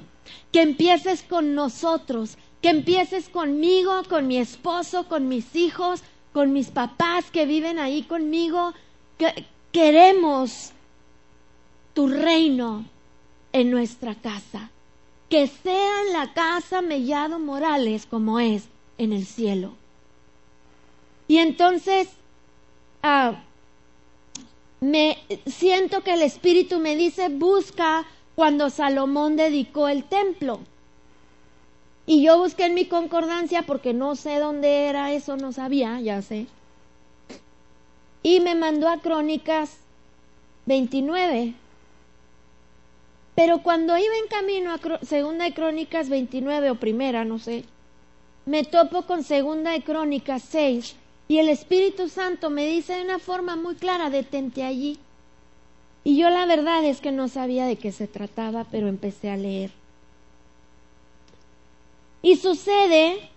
que 0.53 0.61
empieces 0.61 1.21
con 1.21 1.53
nosotros, 1.53 2.37
que 2.61 2.69
empieces 2.69 3.27
conmigo, 3.27 4.03
con 4.07 4.25
mi 4.25 4.37
esposo, 4.37 5.09
con 5.09 5.27
mis 5.27 5.53
hijos, 5.53 6.01
con 6.31 6.53
mis 6.53 6.69
papás 6.69 7.29
que 7.29 7.45
viven 7.45 7.77
ahí 7.77 8.03
conmigo. 8.03 8.73
Que 9.17 9.45
queremos 9.73 10.71
tu 11.93 12.07
reino 12.07 12.85
en 13.53 13.71
nuestra 13.71 14.15
casa. 14.15 14.69
Que 15.29 15.47
sea 15.47 16.01
en 16.05 16.13
la 16.13 16.33
casa 16.33 16.81
Mellado 16.81 17.39
Morales 17.39 18.05
como 18.05 18.39
es 18.39 18.65
en 18.97 19.13
el 19.13 19.25
cielo. 19.25 19.73
Y 21.27 21.37
entonces 21.37 22.09
ah, 23.01 23.43
me 24.81 25.17
siento 25.45 26.01
que 26.01 26.13
el 26.13 26.21
Espíritu 26.21 26.79
me 26.79 26.95
dice, 26.95 27.29
busca 27.29 28.05
cuando 28.35 28.69
Salomón 28.69 29.35
dedicó 29.35 29.87
el 29.87 30.03
templo. 30.03 30.59
Y 32.05 32.23
yo 32.23 32.37
busqué 32.37 32.65
en 32.65 32.73
mi 32.73 32.85
concordancia 32.85 33.63
porque 33.63 33.93
no 33.93 34.15
sé 34.15 34.39
dónde 34.39 34.87
era 34.87 35.13
eso, 35.13 35.37
no 35.37 35.53
sabía, 35.53 36.01
ya 36.01 36.21
sé. 36.21 36.47
Y 38.23 38.39
me 38.41 38.55
mandó 38.55 38.89
a 38.89 38.97
Crónicas 38.99 39.77
29. 40.65 41.53
Pero 43.35 43.63
cuando 43.63 43.97
iba 43.97 44.15
en 44.15 44.27
camino 44.27 44.71
a 44.71 45.05
Segunda 45.05 45.45
de 45.45 45.53
Crónicas 45.53 46.09
29 46.09 46.69
o 46.69 46.75
primera, 46.75 47.25
no 47.25 47.39
sé, 47.39 47.65
me 48.45 48.63
topo 48.63 49.03
con 49.03 49.23
Segunda 49.23 49.71
de 49.71 49.83
Crónicas 49.83 50.43
6 50.49 50.95
y 51.27 51.39
el 51.39 51.49
Espíritu 51.49 52.09
Santo 52.09 52.49
me 52.49 52.67
dice 52.67 52.93
de 52.93 53.03
una 53.03 53.19
forma 53.19 53.55
muy 53.55 53.75
clara, 53.75 54.09
detente 54.09 54.63
allí. 54.63 54.99
Y 56.03 56.17
yo 56.17 56.29
la 56.29 56.45
verdad 56.45 56.83
es 56.83 56.99
que 56.99 57.11
no 57.11 57.27
sabía 57.27 57.65
de 57.65 57.77
qué 57.77 57.91
se 57.91 58.07
trataba, 58.07 58.65
pero 58.69 58.87
empecé 58.87 59.31
a 59.31 59.37
leer. 59.37 59.71
Y 62.21 62.35
sucede 62.35 63.29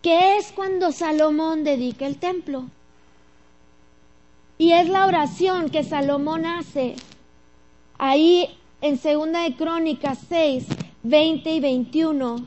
que 0.00 0.36
es 0.36 0.52
cuando 0.52 0.92
Salomón 0.92 1.64
dedica 1.64 2.06
el 2.06 2.18
templo. 2.18 2.64
Y 4.58 4.72
es 4.72 4.88
la 4.88 5.06
oración 5.06 5.70
que 5.70 5.82
Salomón 5.82 6.46
hace 6.46 6.96
ahí 7.98 8.56
en 8.80 8.98
Segunda 8.98 9.42
de 9.42 9.54
Crónicas 9.54 10.18
6, 10.28 10.66
20 11.02 11.50
y 11.50 11.60
21. 11.60 12.46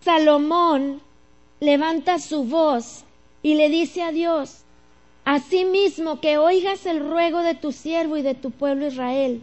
Salomón 0.00 1.00
levanta 1.60 2.18
su 2.18 2.44
voz 2.44 3.04
y 3.42 3.54
le 3.54 3.68
dice 3.68 4.02
a 4.02 4.12
Dios, 4.12 4.62
Asimismo 5.24 6.20
que 6.20 6.38
oigas 6.38 6.86
el 6.86 7.00
ruego 7.00 7.42
de 7.42 7.56
tu 7.56 7.72
siervo 7.72 8.16
y 8.16 8.22
de 8.22 8.34
tu 8.34 8.52
pueblo 8.52 8.86
Israel, 8.86 9.42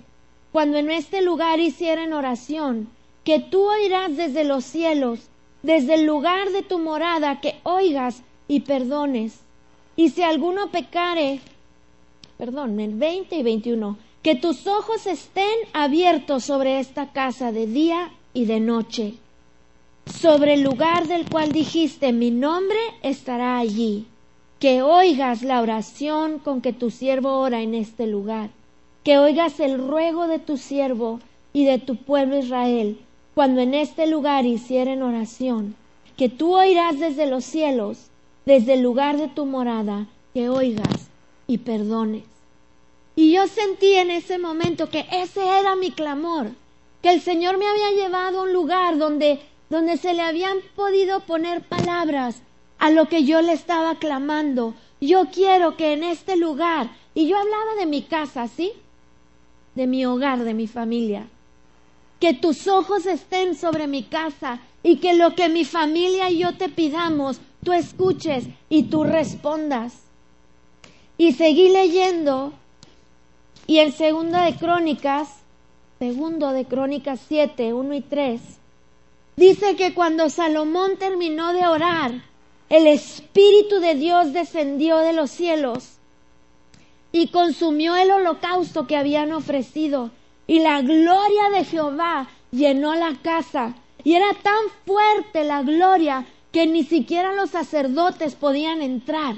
cuando 0.54 0.78
en 0.78 0.90
este 0.90 1.22
lugar 1.22 1.60
hicieren 1.60 2.14
oración, 2.14 2.88
que 3.26 3.40
tú 3.40 3.68
oirás 3.68 4.16
desde 4.16 4.46
los 4.46 4.64
cielos, 4.64 5.28
desde 5.62 5.96
el 5.96 6.06
lugar 6.06 6.52
de 6.52 6.62
tu 6.62 6.80
morada, 6.80 7.42
que 7.42 7.60
oigas 7.64 8.24
y 8.48 8.62
perdones. 8.62 9.42
Y 9.98 10.10
si 10.10 10.24
alguno 10.24 10.72
pecare, 10.72 11.42
perdón, 12.38 12.80
el 12.80 12.94
20 12.94 13.36
y 13.36 13.44
21, 13.44 13.98
que 14.24 14.36
tus 14.36 14.68
ojos 14.68 15.06
estén 15.06 15.54
abiertos 15.74 16.46
sobre 16.46 16.80
esta 16.80 17.12
casa 17.12 17.52
de 17.52 17.68
día 17.68 18.10
y 18.34 18.46
de 18.46 18.62
noche, 18.62 19.16
sobre 20.06 20.54
el 20.54 20.62
lugar 20.62 21.08
del 21.08 21.30
cual 21.30 21.52
dijiste, 21.52 22.14
mi 22.14 22.32
nombre 22.32 22.80
estará 23.02 23.58
allí, 23.58 24.08
que 24.60 24.82
oigas 24.82 25.44
la 25.44 25.62
oración 25.62 26.40
con 26.40 26.62
que 26.62 26.72
tu 26.72 26.90
siervo 26.90 27.38
ora 27.40 27.62
en 27.62 27.74
este 27.74 28.08
lugar, 28.08 28.50
que 29.04 29.18
oigas 29.18 29.60
el 29.60 29.78
ruego 29.78 30.28
de 30.28 30.40
tu 30.40 30.56
siervo 30.56 31.20
y 31.52 31.66
de 31.66 31.78
tu 31.78 31.98
pueblo 31.98 32.40
Israel, 32.40 33.02
cuando 33.36 33.60
en 33.60 33.74
este 33.74 34.08
lugar 34.08 34.46
hicieren 34.46 35.04
oración, 35.04 35.76
que 36.16 36.30
tú 36.30 36.56
oirás 36.56 36.98
desde 36.98 37.26
los 37.26 37.44
cielos, 37.44 38.08
desde 38.46 38.76
el 38.76 38.84
lugar 38.84 39.18
de 39.18 39.28
tu 39.28 39.46
morada, 39.46 40.08
que 40.34 40.48
oigas 40.48 41.10
y 41.46 41.58
perdones. 41.58 42.33
Y 43.16 43.34
yo 43.34 43.48
sentí 43.48 43.94
en 43.94 44.12
ese 44.12 44.38
momento 44.38 44.90
que 44.90 45.06
ese 45.12 45.46
era 45.60 45.76
mi 45.76 45.92
clamor, 45.92 46.52
que 47.02 47.10
el 47.10 47.22
Señor 47.22 47.58
me 47.58 47.68
había 47.68 47.92
llevado 47.92 48.40
a 48.40 48.44
un 48.44 48.54
lugar 48.54 48.98
donde, 48.98 49.40
donde 49.70 49.98
se 49.98 50.14
le 50.14 50.22
habían 50.22 50.58
podido 50.76 51.20
poner 51.22 51.62
palabras 51.62 52.42
a 52.80 52.90
lo 52.90 53.08
que 53.08 53.24
yo 53.24 53.42
le 53.42 53.54
estaba 53.54 53.96
clamando. 53.96 54.74
Yo 55.00 55.28
quiero 55.32 55.78
que 55.78 55.94
en 55.94 56.04
este 56.04 56.38
lugar, 56.38 56.90
y 57.14 57.28
yo 57.28 57.38
hablaba 57.38 57.76
de 57.78 57.86
mi 57.86 58.02
casa, 58.02 58.48
¿sí? 58.48 58.72
De 59.76 59.86
mi 59.86 60.06
hogar, 60.06 60.44
de 60.44 60.54
mi 60.54 60.68
familia 60.68 61.28
que 62.24 62.34
tus 62.34 62.70
ojos 62.70 63.06
estén 63.06 63.54
sobre 63.54 63.86
mi 63.86 64.04
casa 64.04 64.62
y 64.82 64.96
que 64.96 65.14
lo 65.14 65.36
que 65.36 65.50
mi 65.50 65.66
familia 65.66 66.30
y 66.30 66.38
yo 66.38 66.56
te 66.56 66.70
pidamos, 66.70 67.42
tú 67.66 67.74
escuches 67.74 68.46
y 68.70 68.84
tú 68.84 69.04
respondas. 69.04 70.04
Y 71.18 71.34
seguí 71.34 71.68
leyendo 71.68 72.54
y 73.68 73.80
en 73.80 73.92
segunda 73.92 74.44
de 74.46 74.56
Crónicas, 74.56 75.30
segundo 76.00 76.52
de 76.52 76.66
Crónicas 76.66 77.20
7, 77.28 77.74
1 77.74 77.94
y 77.94 78.02
3, 78.02 78.42
dice 79.36 79.76
que 79.76 79.94
cuando 79.94 80.30
Salomón 80.30 80.98
terminó 80.98 81.54
de 81.54 81.66
orar, 81.68 82.12
el 82.70 82.88
Espíritu 82.88 83.80
de 83.80 83.96
Dios 83.96 84.34
descendió 84.34 84.98
de 84.98 85.14
los 85.14 85.32
cielos 85.32 85.98
y 87.12 87.28
consumió 87.28 87.96
el 87.96 88.12
holocausto 88.12 88.88
que 88.88 88.98
habían 88.98 89.32
ofrecido 89.32 90.12
y 90.48 90.60
la 90.60 90.82
gloria 90.82 91.50
de 91.52 91.64
Jehová 91.64 92.30
llenó 92.52 92.96
la 92.96 93.16
casa. 93.22 93.76
Y 94.04 94.16
era 94.16 94.34
tan 94.42 94.70
fuerte 94.86 95.44
la 95.44 95.64
gloria 95.64 96.26
que 96.52 96.68
ni 96.68 96.84
siquiera 96.84 97.34
los 97.34 97.52
sacerdotes 97.52 98.36
podían 98.36 98.82
entrar 98.82 99.36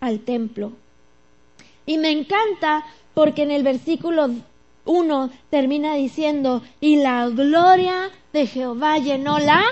al 0.00 0.20
templo. 0.20 0.72
Y 1.86 1.98
me 1.98 2.10
encanta 2.10 2.84
porque 3.14 3.44
en 3.44 3.52
el 3.52 3.62
versículo 3.62 4.28
1 4.84 5.30
termina 5.50 5.94
diciendo, 5.94 6.62
y 6.80 6.96
la 6.96 7.28
gloria 7.28 8.10
de 8.32 8.46
Jehová 8.46 8.98
llenó 8.98 9.38
la, 9.38 9.62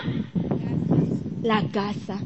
la 1.42 1.68
casa. 1.70 2.18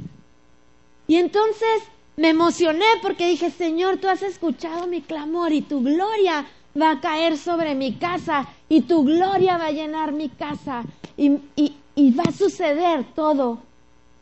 Y 1.06 1.16
entonces 1.16 1.82
me 2.16 2.28
emocioné 2.28 2.84
porque 3.02 3.28
dije, 3.28 3.50
Señor, 3.50 3.96
tú 3.98 4.08
has 4.08 4.22
escuchado 4.22 4.86
mi 4.86 5.00
clamor 5.00 5.52
y 5.52 5.62
tu 5.62 5.82
gloria 5.82 6.46
va 6.80 6.92
a 6.92 7.00
caer 7.00 7.36
sobre 7.38 7.74
mi 7.74 7.94
casa 7.94 8.46
y 8.68 8.82
tu 8.82 9.04
gloria 9.04 9.56
va 9.56 9.66
a 9.66 9.72
llenar 9.72 10.12
mi 10.12 10.28
casa 10.28 10.84
y, 11.16 11.38
y 11.56 12.10
va 12.12 12.24
a 12.28 12.32
suceder 12.32 13.04
todo 13.14 13.58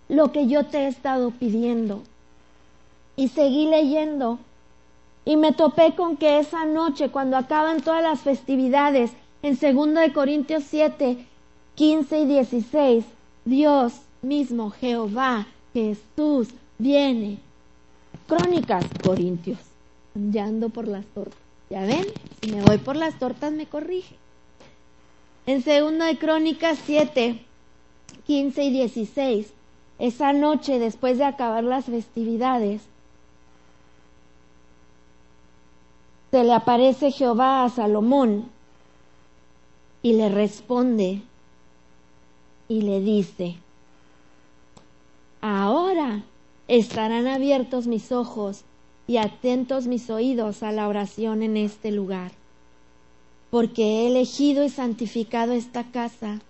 lo 0.09 0.33
que 0.33 0.47
yo 0.47 0.65
te 0.65 0.79
he 0.79 0.87
estado 0.89 1.31
pidiendo. 1.31 2.03
Y 3.17 3.29
seguí 3.29 3.67
leyendo 3.67 4.39
y 5.27 5.37
me 5.37 5.53
topé 5.53 5.95
con 5.97 6.17
que 6.17 6.39
esa 6.39 6.65
noche, 6.65 7.11
cuando 7.11 7.37
acaban 7.37 7.83
todas 7.83 8.03
las 8.03 8.21
festividades, 8.21 9.11
en 9.43 9.59
2 9.59 9.95
de 9.95 10.13
Corintios 10.13 10.63
7, 10.71 11.27
15 11.75 12.21
y 12.21 12.27
16, 12.27 13.05
Dios 13.45 13.93
mismo, 14.23 14.71
Jehová, 14.71 15.49
Jesús, 15.75 16.49
viene. 16.79 17.39
Crónicas, 18.29 18.85
Corintios. 19.03 19.59
Ya 20.15 20.45
ando 20.45 20.69
por 20.69 20.87
las 20.87 21.05
tortas. 21.07 21.39
Ya 21.71 21.81
ven, 21.81 22.07
si 22.41 22.53
me 22.53 22.63
voy 22.63 22.79
por 22.79 22.95
las 22.95 23.19
tortas 23.19 23.53
me 23.53 23.67
corrige. 23.67 24.15
En 25.45 25.65
2 25.65 26.07
de 26.07 26.19
Crónicas 26.19 26.79
7, 26.87 27.45
15 28.27 28.65
y 28.65 28.71
16, 28.71 29.53
esa 29.99 30.33
noche 30.33 30.79
después 30.79 31.19
de 31.19 31.25
acabar 31.25 31.65
las 31.65 31.87
festividades, 31.87 32.83
se 36.37 36.45
le 36.45 36.53
aparece 36.53 37.13
Jehová 37.13 37.65
a 37.65 37.71
Salomón 37.71 38.51
y 40.03 40.13
le 40.13 40.29
responde 40.29 41.23
y 42.69 42.83
le 42.83 43.01
dice, 43.01 43.57
ahora 45.41 46.25
estarán 46.69 47.27
abiertos 47.27 47.87
mis 47.87 48.13
ojos 48.13 48.65
y 49.07 49.17
atentos 49.17 49.87
mis 49.87 50.11
oídos 50.11 50.63
a 50.63 50.73
la 50.73 50.89
oración 50.89 51.43
en 51.43 51.57
este 51.57 51.91
lugar, 51.91 52.33
porque 53.49 53.83
he 53.83 54.09
elegido 54.09 54.63
y 54.63 54.69
santificado 54.69 55.55
esta 55.55 55.85
casa 55.85 56.41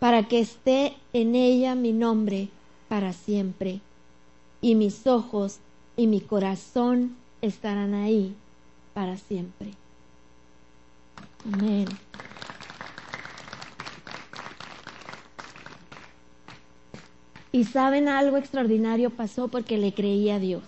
para 0.00 0.28
que 0.28 0.40
esté 0.40 0.98
en 1.14 1.34
ella 1.34 1.74
mi 1.74 1.94
nombre 1.94 2.50
para 2.90 3.14
siempre, 3.14 3.80
y 4.60 4.74
mis 4.74 5.06
ojos 5.06 5.60
y 5.96 6.08
mi 6.08 6.20
corazón 6.20 7.16
estarán 7.40 7.94
ahí 7.94 8.34
para 8.94 9.16
siempre. 9.16 9.70
Amén. 11.52 11.86
Y 17.52 17.64
saben 17.64 18.08
algo 18.08 18.36
extraordinario 18.36 19.10
pasó 19.10 19.48
porque 19.48 19.76
le 19.76 19.92
creí 19.92 20.30
a 20.30 20.38
Dios. 20.38 20.62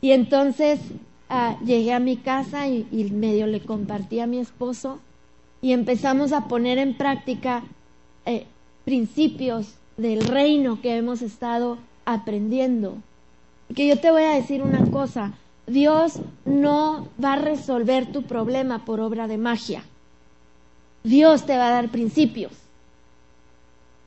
Y 0.00 0.12
entonces 0.12 0.80
ah, 1.28 1.58
llegué 1.64 1.92
a 1.92 1.98
mi 1.98 2.16
casa 2.16 2.68
y, 2.68 2.84
medio 3.12 3.46
le 3.46 3.60
compartí 3.60 4.20
a 4.20 4.26
mi 4.26 4.38
esposo 4.38 5.00
y 5.60 5.72
empezamos 5.72 6.32
a 6.32 6.46
poner 6.46 6.78
en 6.78 6.96
práctica 6.96 7.64
eh, 8.26 8.46
principios 8.84 9.74
del 9.96 10.24
reino 10.26 10.80
que 10.80 10.96
hemos 10.96 11.22
estado 11.22 11.78
aprendiendo. 12.04 12.98
Que 13.74 13.88
yo 13.88 13.98
te 13.98 14.10
voy 14.10 14.24
a 14.24 14.34
decir 14.34 14.62
una 14.62 14.84
cosa, 14.90 15.32
Dios 15.66 16.20
no 16.44 17.08
va 17.22 17.34
a 17.34 17.36
resolver 17.36 18.06
tu 18.12 18.22
problema 18.22 18.84
por 18.84 19.00
obra 19.00 19.26
de 19.26 19.38
magia. 19.38 19.82
Dios 21.02 21.46
te 21.46 21.56
va 21.56 21.68
a 21.68 21.72
dar 21.72 21.88
principios. 21.90 22.52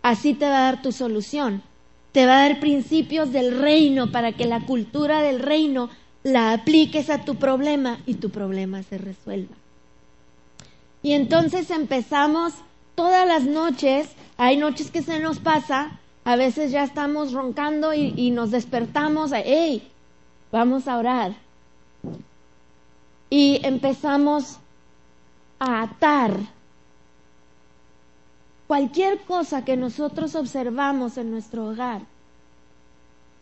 Así 0.03 0.33
te 0.33 0.45
va 0.45 0.57
a 0.59 0.71
dar 0.71 0.81
tu 0.81 0.91
solución. 0.91 1.63
Te 2.11 2.25
va 2.25 2.39
a 2.39 2.47
dar 2.47 2.59
principios 2.59 3.31
del 3.31 3.59
reino 3.59 4.11
para 4.11 4.33
que 4.33 4.45
la 4.45 4.65
cultura 4.65 5.21
del 5.21 5.39
reino 5.39 5.89
la 6.23 6.53
apliques 6.53 7.09
a 7.09 7.25
tu 7.25 7.35
problema 7.35 7.99
y 8.05 8.15
tu 8.15 8.29
problema 8.29 8.83
se 8.83 8.97
resuelva. 8.97 9.55
Y 11.01 11.13
entonces 11.13 11.69
empezamos 11.71 12.53
todas 12.95 13.27
las 13.27 13.43
noches, 13.43 14.09
hay 14.37 14.57
noches 14.57 14.91
que 14.91 15.01
se 15.01 15.19
nos 15.19 15.39
pasa, 15.39 15.99
a 16.25 16.35
veces 16.35 16.71
ya 16.71 16.83
estamos 16.83 17.31
roncando 17.31 17.93
y, 17.93 18.31
nos 18.31 18.51
despertamos, 18.51 19.31
hey, 19.33 19.87
vamos 20.51 20.87
a 20.87 20.97
orar 20.97 21.46
y 23.29 23.59
empezamos 23.63 24.59
a 25.59 25.83
atar 25.83 26.37
cualquier 28.67 29.21
cosa 29.21 29.65
que 29.65 29.75
nosotros 29.75 30.35
observamos 30.35 31.17
en 31.17 31.31
nuestro 31.31 31.67
hogar 31.67 32.01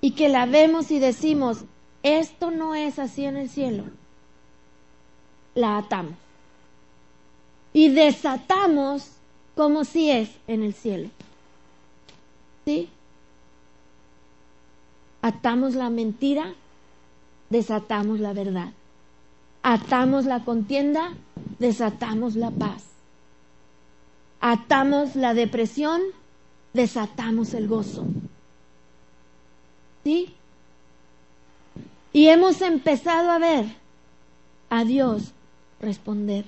y 0.01 0.11
que 0.11 0.29
la 0.29 0.45
vemos 0.45 0.91
y 0.91 0.99
decimos, 0.99 1.65
esto 2.03 2.51
no 2.51 2.75
es 2.75 2.99
así 2.99 3.25
en 3.25 3.37
el 3.37 3.49
cielo, 3.49 3.85
la 5.55 5.77
atamos 5.77 6.15
y 7.73 7.89
desatamos 7.89 9.09
como 9.55 9.83
si 9.83 10.09
es 10.09 10.29
en 10.47 10.63
el 10.63 10.73
cielo. 10.73 11.09
¿Sí? 12.65 12.89
Atamos 15.21 15.75
la 15.75 15.89
mentira, 15.89 16.53
desatamos 17.49 18.19
la 18.19 18.33
verdad 18.33 18.71
atamos 19.67 20.25
la 20.25 20.45
contienda, 20.45 21.13
desatamos 21.57 22.35
la 22.35 22.51
paz. 22.51 22.83
Atamos 24.39 25.15
la 25.15 25.33
depresión, 25.33 26.01
desatamos 26.73 27.55
el 27.55 27.67
gozo. 27.67 28.05
¿Sí? 30.03 30.35
Y 32.13 32.27
hemos 32.27 32.61
empezado 32.61 33.31
a 33.31 33.39
ver 33.39 33.65
a 34.69 34.83
Dios 34.83 35.31
responder. 35.79 36.45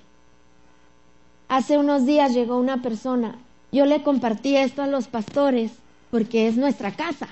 Hace 1.48 1.80
unos 1.80 2.06
días 2.06 2.36
llegó 2.36 2.60
una 2.60 2.84
persona, 2.84 3.40
yo 3.72 3.88
le 3.88 4.04
compartí 4.04 4.58
esto 4.58 4.84
a 4.84 4.88
los 4.88 5.08
pastores 5.08 5.72
porque 6.12 6.48
es 6.48 6.56
nuestra 6.56 6.92
casa 6.92 7.30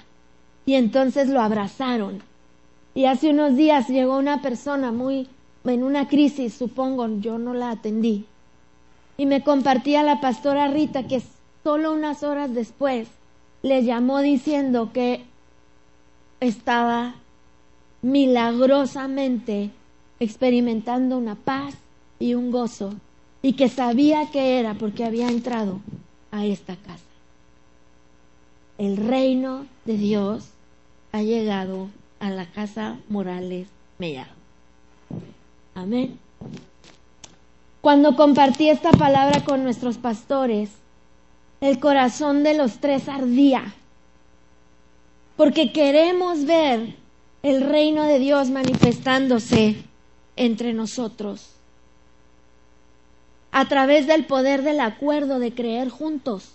y 0.65 0.73
entonces 0.73 1.29
lo 1.29 1.41
abrazaron. 1.41 2.23
Y 2.95 3.05
hace 3.05 3.29
unos 3.29 3.55
días 3.55 3.87
llegó 3.87 4.17
una 4.17 4.41
persona 4.41 4.91
muy 4.91 5.29
en 5.65 5.83
una 5.83 6.07
crisis, 6.07 6.53
supongo, 6.53 7.07
yo 7.19 7.37
no 7.37 7.53
la 7.53 7.71
atendí. 7.71 8.25
Y 9.17 9.25
me 9.25 9.43
compartía 9.43 10.03
la 10.03 10.21
pastora 10.21 10.67
Rita 10.67 11.07
que 11.07 11.21
solo 11.63 11.93
unas 11.93 12.23
horas 12.23 12.53
después 12.53 13.07
le 13.61 13.83
llamó 13.83 14.19
diciendo 14.21 14.91
que 14.93 15.23
estaba 16.39 17.15
milagrosamente 18.01 19.71
experimentando 20.19 21.17
una 21.17 21.35
paz 21.35 21.73
y 22.19 22.35
un 22.35 22.51
gozo 22.51 22.93
y 23.41 23.53
que 23.53 23.69
sabía 23.69 24.29
que 24.31 24.59
era 24.59 24.75
porque 24.75 25.05
había 25.05 25.27
entrado 25.27 25.79
a 26.31 26.45
esta 26.45 26.75
casa. 26.75 27.01
El 28.77 28.97
reino 28.97 29.65
de 29.85 29.97
Dios 29.97 30.49
ha 31.11 31.21
llegado 31.21 31.87
a 32.19 32.29
la 32.29 32.45
casa 32.45 32.97
Morales 33.09 33.67
Mellado. 33.97 34.34
Amén. 35.75 36.17
Cuando 37.81 38.15
compartí 38.15 38.69
esta 38.69 38.91
palabra 38.91 39.43
con 39.43 39.63
nuestros 39.63 39.97
pastores, 39.97 40.71
el 41.61 41.79
corazón 41.79 42.43
de 42.43 42.55
los 42.55 42.79
tres 42.79 43.07
ardía, 43.07 43.75
porque 45.37 45.71
queremos 45.71 46.45
ver 46.45 46.95
el 47.43 47.61
reino 47.61 48.03
de 48.03 48.19
Dios 48.19 48.49
manifestándose 48.49 49.75
entre 50.35 50.73
nosotros 50.73 51.49
a 53.51 53.67
través 53.67 54.07
del 54.07 54.25
poder 54.25 54.63
del 54.63 54.79
acuerdo 54.79 55.39
de 55.39 55.53
creer 55.53 55.89
juntos. 55.89 56.53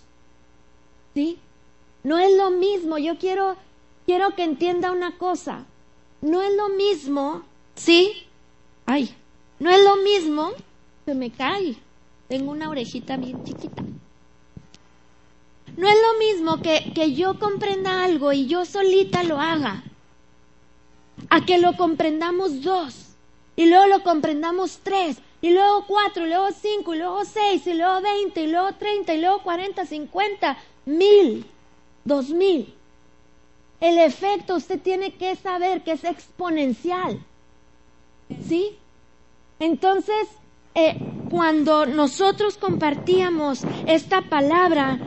¿Sí? 1.13 1.39
No 2.03 2.19
es 2.19 2.35
lo 2.37 2.51
mismo, 2.51 2.97
yo 2.97 3.17
quiero 3.17 3.55
quiero 4.05 4.35
que 4.35 4.43
entienda 4.43 4.91
una 4.91 5.17
cosa. 5.17 5.65
No 6.21 6.41
es 6.41 6.55
lo 6.55 6.69
mismo, 6.69 7.43
¿sí? 7.75 8.27
No 9.59 9.69
es 9.69 9.83
lo 9.83 9.95
mismo, 9.97 10.51
se 11.05 11.13
me 11.13 11.31
cae. 11.31 11.75
Tengo 12.27 12.51
una 12.51 12.69
orejita 12.69 13.17
bien 13.17 13.43
chiquita. 13.43 13.83
No 15.77 15.87
es 15.87 15.95
lo 15.95 16.19
mismo 16.19 16.61
que, 16.61 16.91
que 16.93 17.13
yo 17.13 17.39
comprenda 17.39 18.03
algo 18.03 18.33
y 18.33 18.47
yo 18.47 18.65
solita 18.65 19.23
lo 19.23 19.39
haga, 19.39 19.83
a 21.29 21.45
que 21.45 21.57
lo 21.57 21.77
comprendamos 21.77 22.61
dos 22.61 23.07
y 23.55 23.69
luego 23.69 23.87
lo 23.87 24.03
comprendamos 24.03 24.79
tres, 24.83 25.17
y 25.41 25.51
luego 25.51 25.85
cuatro, 25.87 26.25
y 26.25 26.29
luego 26.29 26.49
cinco, 26.51 26.93
y 26.93 26.97
luego 26.97 27.23
seis, 27.25 27.65
y 27.67 27.73
luego 27.73 28.01
veinte, 28.01 28.43
y 28.43 28.47
luego 28.47 28.73
treinta, 28.73 29.13
y 29.13 29.21
luego 29.21 29.41
cuarenta, 29.43 29.85
cincuenta, 29.85 30.57
mil, 30.85 31.45
dos 32.03 32.29
mil. 32.29 32.73
El 33.79 33.97
efecto 33.97 34.55
usted 34.55 34.79
tiene 34.79 35.13
que 35.15 35.35
saber 35.35 35.83
que 35.83 35.93
es 35.93 36.03
exponencial. 36.03 37.19
¿Sí? 38.47 38.77
Entonces, 39.61 40.27
eh, 40.73 40.97
cuando 41.29 41.85
nosotros 41.85 42.57
compartíamos 42.57 43.61
esta 43.85 44.23
palabra, 44.23 44.99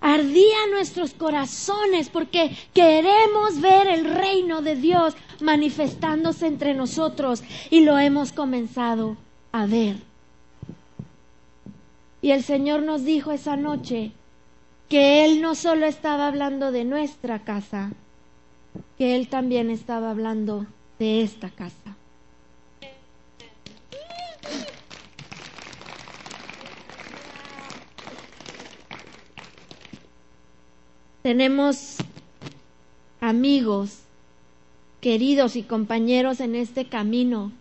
ardía 0.00 0.58
nuestros 0.70 1.12
corazones 1.12 2.08
porque 2.08 2.56
queremos 2.72 3.60
ver 3.60 3.88
el 3.88 4.04
reino 4.04 4.62
de 4.62 4.76
Dios 4.76 5.16
manifestándose 5.40 6.46
entre 6.46 6.72
nosotros 6.72 7.42
y 7.68 7.80
lo 7.80 7.98
hemos 7.98 8.30
comenzado 8.32 9.16
a 9.50 9.66
ver. 9.66 9.96
Y 12.22 12.30
el 12.30 12.44
Señor 12.44 12.82
nos 12.82 13.04
dijo 13.04 13.32
esa 13.32 13.56
noche 13.56 14.12
que 14.88 15.24
Él 15.24 15.42
no 15.42 15.56
solo 15.56 15.86
estaba 15.86 16.28
hablando 16.28 16.70
de 16.70 16.84
nuestra 16.84 17.40
casa, 17.40 17.90
que 18.98 19.16
Él 19.16 19.26
también 19.26 19.68
estaba 19.68 20.12
hablando 20.12 20.66
de 21.00 21.22
esta 21.22 21.50
casa. 21.50 21.89
Tenemos 31.30 31.98
amigos, 33.20 34.00
queridos 35.00 35.54
y 35.54 35.62
compañeros 35.62 36.40
en 36.40 36.56
este 36.56 36.86
camino 36.86 37.52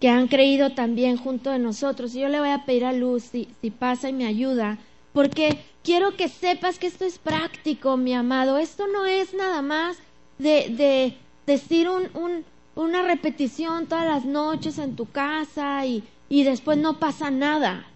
que 0.00 0.10
han 0.10 0.28
creído 0.28 0.72
también 0.74 1.16
junto 1.16 1.50
de 1.50 1.58
nosotros. 1.58 2.14
Y 2.14 2.20
yo 2.20 2.28
le 2.28 2.40
voy 2.40 2.50
a 2.50 2.66
pedir 2.66 2.84
a 2.84 2.92
Luz 2.92 3.22
si, 3.22 3.48
pasa 3.78 4.10
y 4.10 4.12
me 4.12 4.26
ayuda, 4.26 4.76
porque 5.14 5.64
quiero 5.82 6.14
que 6.14 6.28
sepas 6.28 6.78
que 6.78 6.88
esto 6.88 7.06
es 7.06 7.16
práctico, 7.16 7.96
mi 7.96 8.12
amado. 8.12 8.58
Esto 8.58 8.86
no 8.86 9.06
es 9.06 9.32
nada 9.32 9.62
más 9.62 9.96
de, 10.36 10.68
de 10.68 11.16
decir 11.46 11.88
un, 11.88 12.44
una 12.74 13.00
repetición 13.00 13.86
todas 13.86 14.04
las 14.04 14.26
noches 14.26 14.76
en 14.76 14.94
tu 14.94 15.06
casa 15.06 15.86
y, 15.86 16.04
y 16.28 16.44
después 16.44 16.76
no 16.76 16.98
pasa 16.98 17.30
nada. 17.30 17.86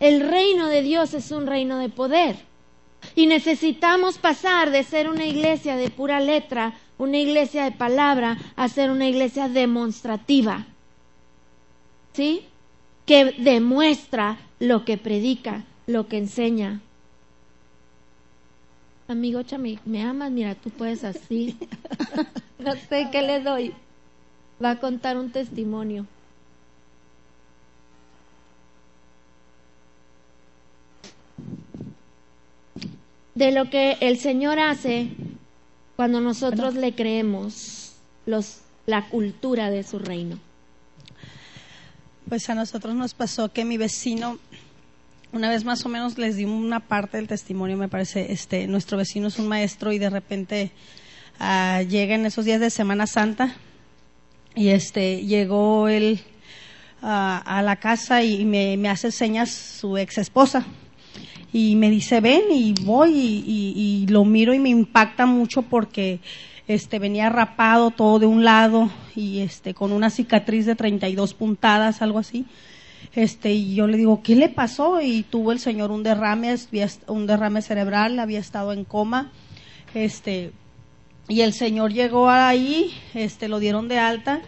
El 0.00 0.20
reino 0.20 0.66
de 0.66 0.82
Dios 0.82 1.14
es 1.14 1.30
un 1.30 1.46
reino 1.46 1.78
de 1.78 1.88
poder. 1.88 2.49
Y 3.14 3.26
necesitamos 3.26 4.18
pasar 4.18 4.70
de 4.70 4.82
ser 4.82 5.08
una 5.08 5.24
iglesia 5.24 5.76
de 5.76 5.90
pura 5.90 6.20
letra, 6.20 6.74
una 6.98 7.18
iglesia 7.18 7.64
de 7.64 7.72
palabra, 7.72 8.36
a 8.56 8.68
ser 8.68 8.90
una 8.90 9.08
iglesia 9.08 9.48
demostrativa. 9.48 10.66
¿Sí? 12.12 12.44
Que 13.06 13.34
demuestra 13.38 14.38
lo 14.58 14.84
que 14.84 14.98
predica, 14.98 15.64
lo 15.86 16.08
que 16.08 16.18
enseña. 16.18 16.80
Amigo 19.08 19.42
Chami, 19.42 19.80
¿me 19.84 20.02
amas? 20.02 20.30
Mira, 20.30 20.54
tú 20.54 20.70
puedes 20.70 21.02
así. 21.02 21.58
no 22.58 22.72
sé 22.88 23.08
qué 23.10 23.22
le 23.22 23.40
doy. 23.40 23.74
Va 24.62 24.72
a 24.72 24.78
contar 24.78 25.16
un 25.16 25.32
testimonio. 25.32 26.06
De 33.34 33.52
lo 33.52 33.70
que 33.70 33.96
el 34.00 34.18
Señor 34.18 34.58
hace 34.58 35.08
cuando 35.96 36.20
nosotros 36.20 36.74
le 36.74 36.94
creemos 36.94 37.92
los, 38.26 38.60
la 38.86 39.08
cultura 39.08 39.70
de 39.70 39.82
su 39.82 39.98
reino. 39.98 40.38
Pues 42.28 42.48
a 42.48 42.54
nosotros 42.54 42.94
nos 42.94 43.14
pasó 43.14 43.52
que 43.52 43.64
mi 43.64 43.76
vecino, 43.76 44.38
una 45.32 45.50
vez 45.50 45.64
más 45.64 45.84
o 45.84 45.88
menos 45.88 46.16
les 46.16 46.36
di 46.36 46.44
una 46.44 46.80
parte 46.80 47.16
del 47.16 47.28
testimonio, 47.28 47.76
me 47.76 47.88
parece, 47.88 48.32
este, 48.32 48.66
nuestro 48.66 48.96
vecino 48.96 49.28
es 49.28 49.38
un 49.38 49.48
maestro 49.48 49.92
y 49.92 49.98
de 49.98 50.10
repente 50.10 50.70
uh, 51.40 51.82
llega 51.86 52.14
en 52.14 52.26
esos 52.26 52.44
días 52.44 52.60
de 52.60 52.70
Semana 52.70 53.06
Santa 53.06 53.54
y 54.54 54.68
este, 54.68 55.24
llegó 55.26 55.88
él 55.88 56.20
uh, 57.02 57.06
a 57.06 57.62
la 57.64 57.76
casa 57.76 58.22
y 58.22 58.44
me, 58.44 58.76
me 58.76 58.88
hace 58.88 59.10
señas 59.10 59.50
su 59.50 59.96
ex 59.98 60.18
esposa 60.18 60.64
y 61.52 61.76
me 61.76 61.90
dice, 61.90 62.20
ven 62.20 62.42
y 62.52 62.74
voy 62.82 63.12
y, 63.14 64.06
lo 64.08 64.24
miro 64.24 64.54
y 64.54 64.58
me 64.58 64.68
impacta 64.68 65.26
mucho 65.26 65.62
porque 65.62 66.20
este 66.68 66.98
venía 66.98 67.28
rapado 67.28 67.90
todo 67.90 68.18
de 68.18 68.26
un 68.26 68.44
lado 68.44 68.90
y 69.16 69.40
este 69.40 69.74
con 69.74 69.92
una 69.92 70.10
cicatriz 70.10 70.66
de 70.66 70.76
32 70.76 71.34
puntadas, 71.34 72.02
algo 72.02 72.18
así. 72.18 72.46
Este, 73.14 73.52
y 73.52 73.74
yo 73.74 73.86
le 73.86 73.96
digo, 73.96 74.22
¿qué 74.22 74.36
le 74.36 74.48
pasó? 74.48 75.00
Y 75.00 75.24
tuvo 75.24 75.52
el 75.52 75.58
señor 75.58 75.90
un 75.90 76.02
derrame, 76.02 76.54
un 77.08 77.26
derrame 77.26 77.62
cerebral, 77.62 78.18
había 78.18 78.38
estado 78.38 78.72
en 78.72 78.84
coma. 78.84 79.32
Este, 79.94 80.52
y 81.28 81.40
el 81.40 81.52
señor 81.52 81.92
llegó 81.92 82.28
ahí, 82.28 82.92
este, 83.14 83.48
lo 83.48 83.58
dieron 83.58 83.88
de 83.88 83.98
alta, 83.98 84.42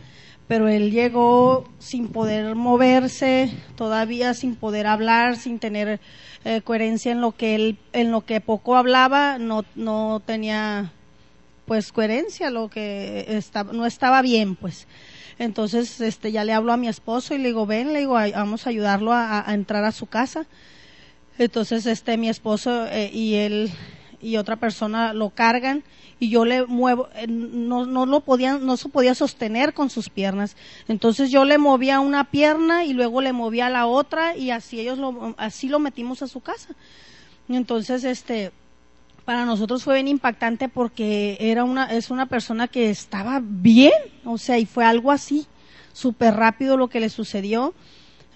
pero 0.53 0.69
él 0.69 0.91
llegó 0.91 1.65
sin 1.79 2.09
poder 2.09 2.55
moverse, 2.57 3.51
todavía 3.75 4.35
sin 4.35 4.55
poder 4.55 4.87
hablar, 4.87 5.39
sin 5.39 5.59
tener 5.59 5.99
eh, 6.45 6.61
coherencia 6.61 7.11
en 7.11 7.23
lo 7.23 7.33
que 7.33 7.55
él, 7.55 7.79
en 7.95 8.11
lo 8.11 8.27
que 8.27 8.43
poco 8.43 8.77
hablaba, 8.77 9.39
no, 9.39 9.65
no 9.77 10.21
tenía 10.27 10.93
pues 11.65 11.91
coherencia, 11.91 12.51
lo 12.51 12.69
que 12.69 13.25
estaba, 13.29 13.73
no 13.73 13.87
estaba 13.87 14.21
bien, 14.21 14.55
pues. 14.55 14.87
Entonces, 15.39 16.03
este, 16.03 16.33
ya 16.33 16.45
le 16.45 16.53
hablo 16.53 16.75
a 16.75 16.77
mi 16.77 16.89
esposo 16.89 17.35
y 17.35 17.39
le 17.39 17.49
digo, 17.49 17.65
ven, 17.65 17.95
le 17.95 18.01
digo, 18.01 18.13
vamos 18.13 18.67
a 18.67 18.71
ayudarlo 18.71 19.15
a, 19.15 19.47
entrar 19.49 19.85
a 19.85 19.91
su 19.91 20.05
casa. 20.05 20.45
Entonces, 21.39 21.87
este, 21.87 22.19
mi 22.19 22.29
esposo 22.29 22.87
eh, 22.89 23.09
y 23.11 23.37
él 23.37 23.73
y 24.23 24.37
otra 24.37 24.57
persona 24.57 25.13
lo 25.13 25.31
cargan 25.31 25.83
y 26.21 26.29
yo 26.29 26.45
le 26.45 26.65
muevo, 26.67 27.09
eh, 27.17 27.27
no, 27.27 27.85
no 27.85 28.07
lo 28.07 28.21
podía, 28.21 28.57
no 28.57 28.77
se 28.77 28.89
podía 28.89 29.15
sostener 29.15 29.75
con 29.75 29.91
sus 29.91 30.09
piernas. 30.09 30.57
Entonces 30.87 31.33
yo 31.33 31.45
le 31.45 31.59
movía 31.59 31.99
una 31.99 32.31
pierna 32.31 32.85
y 32.85 32.93
luego 32.93 33.21
le 33.21 33.33
movía 33.33 33.69
la 33.69 33.87
otra 33.87 34.37
y 34.37 34.51
así 34.51 34.79
ellos 34.79 34.99
lo, 34.99 35.35
así 35.37 35.69
lo 35.69 35.81
metimos 35.81 36.23
a 36.23 36.29
su 36.29 36.41
casa. 36.41 36.77
Entonces, 37.49 38.05
este, 38.05 38.53
para 39.25 39.45
nosotros 39.45 39.83
fue 39.83 39.95
bien 39.95 40.07
impactante 40.07 40.69
porque 40.69 41.37
era 41.41 41.65
una, 41.65 41.87
es 41.87 42.11
una 42.11 42.27
persona 42.27 42.69
que 42.69 42.89
estaba 42.89 43.41
bien, 43.43 43.93
o 44.25 44.39
sea, 44.39 44.59
y 44.59 44.65
fue 44.65 44.85
algo 44.85 45.11
así, 45.11 45.49
súper 45.93 46.35
rápido 46.35 46.77
lo 46.77 46.87
que 46.89 47.01
le 47.01 47.09
sucedió 47.09 47.75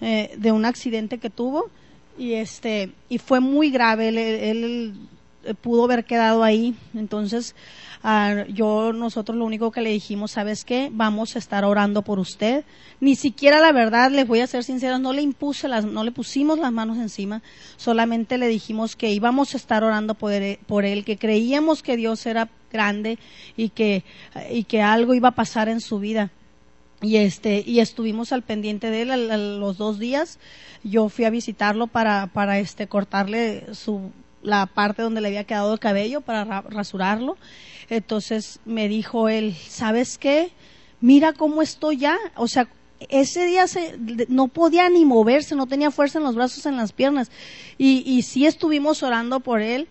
eh, 0.01 0.35
de 0.37 0.51
un 0.51 0.65
accidente 0.65 1.19
que 1.19 1.29
tuvo 1.29 1.69
y 2.17 2.33
este, 2.33 2.91
y 3.07 3.17
fue 3.17 3.39
muy 3.39 3.69
grave, 3.69 4.09
él 4.09 4.93
pudo 5.55 5.85
haber 5.85 6.05
quedado 6.05 6.43
ahí. 6.43 6.75
Entonces, 6.95 7.55
ah, 8.03 8.45
yo, 8.49 8.93
nosotros 8.93 9.37
lo 9.37 9.45
único 9.45 9.71
que 9.71 9.81
le 9.81 9.91
dijimos, 9.91 10.31
¿sabes 10.31 10.65
qué? 10.65 10.89
Vamos 10.91 11.35
a 11.35 11.39
estar 11.39 11.65
orando 11.65 12.01
por 12.01 12.19
usted. 12.19 12.65
Ni 12.99 13.15
siquiera 13.15 13.59
la 13.59 13.71
verdad, 13.71 14.11
les 14.11 14.27
voy 14.27 14.39
a 14.39 14.47
ser 14.47 14.63
sincera, 14.63 14.97
no 14.97 15.13
le 15.13 15.21
impuse 15.21 15.67
las, 15.67 15.85
no 15.85 16.03
le 16.03 16.11
pusimos 16.11 16.57
las 16.59 16.71
manos 16.71 16.97
encima, 16.97 17.41
solamente 17.75 18.37
le 18.37 18.47
dijimos 18.47 18.95
que 18.95 19.11
íbamos 19.11 19.53
a 19.53 19.57
estar 19.57 19.83
orando 19.83 20.15
por 20.15 20.33
él, 20.33 20.59
por 20.65 20.85
él 20.85 21.05
que 21.05 21.17
creíamos 21.17 21.83
que 21.83 21.95
Dios 21.95 22.25
era 22.25 22.49
grande 22.71 23.19
y 23.55 23.69
que, 23.69 24.03
y 24.49 24.63
que 24.63 24.81
algo 24.81 25.13
iba 25.13 25.29
a 25.29 25.35
pasar 25.35 25.69
en 25.69 25.79
su 25.79 25.99
vida 25.99 26.31
y 27.01 27.17
este 27.17 27.63
y 27.65 27.79
estuvimos 27.79 28.31
al 28.31 28.41
pendiente 28.41 28.89
de 28.89 29.03
él 29.03 29.59
los 29.59 29.77
dos 29.77 29.99
días 29.99 30.39
yo 30.83 31.09
fui 31.09 31.25
a 31.25 31.29
visitarlo 31.29 31.87
para 31.87 32.27
para 32.27 32.59
este 32.59 32.87
cortarle 32.87 33.75
su 33.75 34.11
la 34.47 34.65
parte 34.65 35.01
donde 35.01 35.21
le 35.21 35.27
había 35.27 35.43
quedado 35.43 35.73
el 35.73 35.79
cabello 35.79 36.21
para 36.21 36.61
rasurarlo. 36.61 37.37
Entonces 37.89 38.59
me 38.65 38.87
dijo 38.87 39.29
él, 39.29 39.55
¿sabes 39.67 40.17
qué? 40.17 40.51
Mira 41.01 41.33
cómo 41.33 41.61
estoy 41.61 41.97
ya. 41.97 42.17
O 42.35 42.47
sea, 42.47 42.67
ese 43.09 43.45
día 43.45 43.67
se, 43.67 43.97
no 44.29 44.47
podía 44.47 44.89
ni 44.89 45.05
moverse, 45.05 45.55
no 45.55 45.67
tenía 45.67 45.91
fuerza 45.91 46.17
en 46.17 46.23
los 46.23 46.35
brazos, 46.35 46.65
en 46.65 46.77
las 46.77 46.93
piernas. 46.93 47.29
Y, 47.77 48.03
y 48.05 48.21
sí 48.23 48.45
estuvimos 48.45 49.03
orando 49.03 49.41
por 49.41 49.61
él, 49.61 49.87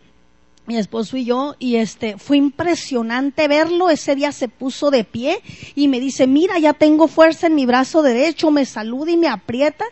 mi 0.66 0.76
esposo 0.78 1.16
y 1.16 1.24
yo, 1.26 1.54
y 1.58 1.76
este, 1.76 2.16
fue 2.18 2.38
impresionante 2.38 3.48
verlo. 3.48 3.90
Ese 3.90 4.16
día 4.16 4.32
se 4.32 4.48
puso 4.48 4.90
de 4.90 5.04
pie 5.04 5.38
y 5.74 5.86
me 5.88 6.00
dice, 6.00 6.26
mira, 6.26 6.58
ya 6.58 6.72
tengo 6.72 7.08
fuerza 7.08 7.46
en 7.46 7.54
mi 7.54 7.66
brazo 7.66 8.02
derecho, 8.02 8.50
me 8.50 8.64
saluda 8.64 9.12
y 9.12 9.16
me 9.18 9.28
aprieta. 9.28 9.84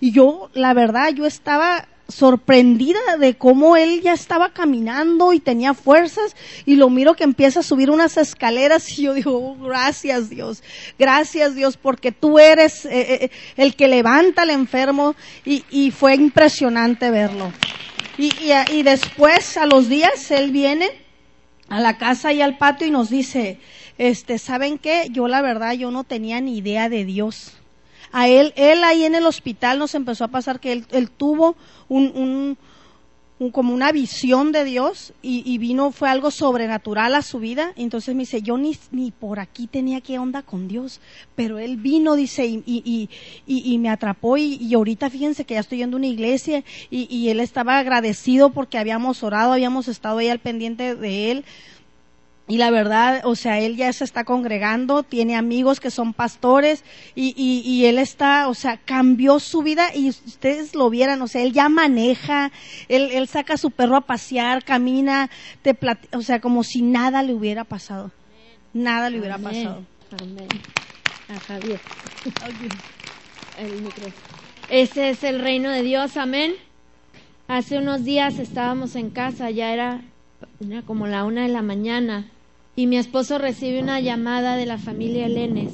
Y 0.00 0.10
yo, 0.10 0.50
la 0.54 0.74
verdad, 0.74 1.10
yo 1.14 1.26
estaba 1.26 1.86
sorprendida 2.08 3.16
de 3.18 3.34
cómo 3.34 3.76
él 3.76 4.00
ya 4.00 4.12
estaba 4.12 4.52
caminando 4.52 5.32
y 5.32 5.40
tenía 5.40 5.74
fuerzas 5.74 6.36
y 6.64 6.76
lo 6.76 6.88
miro 6.88 7.14
que 7.14 7.24
empieza 7.24 7.60
a 7.60 7.62
subir 7.64 7.90
unas 7.90 8.16
escaleras 8.16 8.98
y 8.98 9.02
yo 9.02 9.14
digo, 9.14 9.32
oh, 9.32 9.56
gracias 9.56 10.30
Dios, 10.30 10.62
gracias 10.98 11.54
Dios 11.54 11.76
porque 11.76 12.12
tú 12.12 12.38
eres 12.38 12.84
eh, 12.84 12.90
eh, 12.92 13.18
eh, 13.22 13.30
el 13.56 13.74
que 13.74 13.88
levanta 13.88 14.42
al 14.42 14.50
enfermo 14.50 15.14
y, 15.44 15.90
fue 15.90 16.14
impresionante 16.14 17.10
verlo. 17.10 17.52
Y, 18.18 18.26
y, 18.26 18.78
y 18.78 18.82
después 18.82 19.56
a 19.56 19.66
los 19.66 19.88
días 19.88 20.30
él 20.30 20.50
viene 20.50 20.90
a 21.68 21.80
la 21.80 21.98
casa 21.98 22.32
y 22.32 22.42
al 22.42 22.58
patio 22.58 22.86
y 22.86 22.90
nos 22.90 23.10
dice, 23.10 23.58
este, 23.98 24.38
¿saben 24.38 24.78
qué? 24.78 25.08
Yo 25.10 25.28
la 25.28 25.42
verdad, 25.42 25.72
yo 25.72 25.90
no 25.90 26.04
tenía 26.04 26.40
ni 26.40 26.58
idea 26.58 26.88
de 26.88 27.04
Dios. 27.04 27.55
A 28.18 28.28
él, 28.28 28.54
él 28.56 28.82
ahí 28.82 29.04
en 29.04 29.14
el 29.14 29.26
hospital 29.26 29.78
nos 29.78 29.94
empezó 29.94 30.24
a 30.24 30.28
pasar 30.28 30.58
que 30.58 30.72
él, 30.72 31.10
tuvo 31.10 31.54
un, 31.86 32.56
un, 33.38 33.50
como 33.50 33.74
una 33.74 33.92
visión 33.92 34.52
de 34.52 34.64
Dios 34.64 35.12
y, 35.20 35.58
vino, 35.58 35.92
fue 35.92 36.08
algo 36.08 36.30
sobrenatural 36.30 37.14
a 37.14 37.20
su 37.20 37.40
vida. 37.40 37.74
Entonces 37.76 38.14
me 38.14 38.22
dice, 38.22 38.40
yo 38.40 38.56
ni, 38.56 38.74
ni 38.90 39.10
por 39.10 39.38
aquí 39.38 39.66
tenía 39.66 40.00
que 40.00 40.18
onda 40.18 40.40
con 40.40 40.66
Dios, 40.66 41.02
pero 41.34 41.58
Él 41.58 41.76
vino, 41.76 42.14
dice, 42.14 42.46
y, 42.46 42.62
y, 42.64 43.10
y 43.46 43.76
me 43.76 43.90
atrapó 43.90 44.38
y, 44.38 44.72
ahorita 44.72 45.10
fíjense 45.10 45.44
que 45.44 45.52
ya 45.52 45.60
estoy 45.60 45.76
yendo 45.76 45.98
a 45.98 45.98
una 45.98 46.06
iglesia 46.06 46.64
y, 46.88 47.28
Él 47.28 47.38
estaba 47.38 47.78
agradecido 47.78 48.48
porque 48.48 48.78
habíamos 48.78 49.22
orado, 49.24 49.52
habíamos 49.52 49.88
estado 49.88 50.16
ahí 50.16 50.28
al 50.30 50.38
pendiente 50.38 50.94
de 50.94 51.32
Él. 51.32 51.44
Y 52.48 52.58
la 52.58 52.70
verdad, 52.70 53.22
o 53.24 53.34
sea, 53.34 53.58
él 53.58 53.76
ya 53.76 53.92
se 53.92 54.04
está 54.04 54.22
congregando, 54.22 55.02
tiene 55.02 55.34
amigos 55.34 55.80
que 55.80 55.90
son 55.90 56.14
pastores 56.14 56.84
y, 57.16 57.34
y, 57.36 57.68
y, 57.68 57.86
él 57.86 57.98
está, 57.98 58.46
o 58.46 58.54
sea, 58.54 58.76
cambió 58.76 59.40
su 59.40 59.62
vida 59.62 59.88
y 59.92 60.10
ustedes 60.10 60.76
lo 60.76 60.88
vieran, 60.88 61.20
o 61.22 61.26
sea, 61.26 61.42
él 61.42 61.52
ya 61.52 61.68
maneja, 61.68 62.52
él, 62.88 63.10
él 63.12 63.26
saca 63.26 63.54
a 63.54 63.56
su 63.56 63.72
perro 63.72 63.96
a 63.96 64.02
pasear, 64.02 64.62
camina, 64.62 65.28
te 65.62 65.76
o 66.12 66.22
sea, 66.22 66.40
como 66.40 66.62
si 66.62 66.82
nada 66.82 67.24
le 67.24 67.34
hubiera 67.34 67.64
pasado. 67.64 68.12
Nada 68.72 69.10
le 69.10 69.18
hubiera 69.18 69.38
pasado. 69.38 69.82
Amén. 70.20 70.48
A 71.28 71.40
Javier. 71.40 71.80
El 73.58 73.92
Ese 74.68 75.10
es 75.10 75.24
el 75.24 75.40
reino 75.40 75.70
de 75.70 75.82
Dios, 75.82 76.16
amén. 76.16 76.52
Hace 77.48 77.78
unos 77.78 78.04
días 78.04 78.38
estábamos 78.38 78.94
en 78.94 79.10
casa, 79.10 79.50
ya 79.50 79.72
era, 79.72 80.02
era 80.60 80.82
como 80.82 81.08
la 81.08 81.24
una 81.24 81.42
de 81.42 81.48
la 81.48 81.62
mañana 81.62 82.26
y 82.76 82.86
mi 82.86 82.98
esposo 82.98 83.38
recibe 83.38 83.80
una 83.80 84.00
llamada 84.00 84.56
de 84.56 84.66
la 84.66 84.78
familia 84.78 85.28
Lenes 85.28 85.72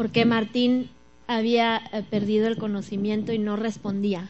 porque 0.00 0.24
Martín 0.24 0.88
había 1.26 1.76
eh, 1.92 2.02
perdido 2.08 2.48
el 2.48 2.56
conocimiento 2.56 3.34
y 3.34 3.38
no 3.38 3.56
respondía. 3.56 4.28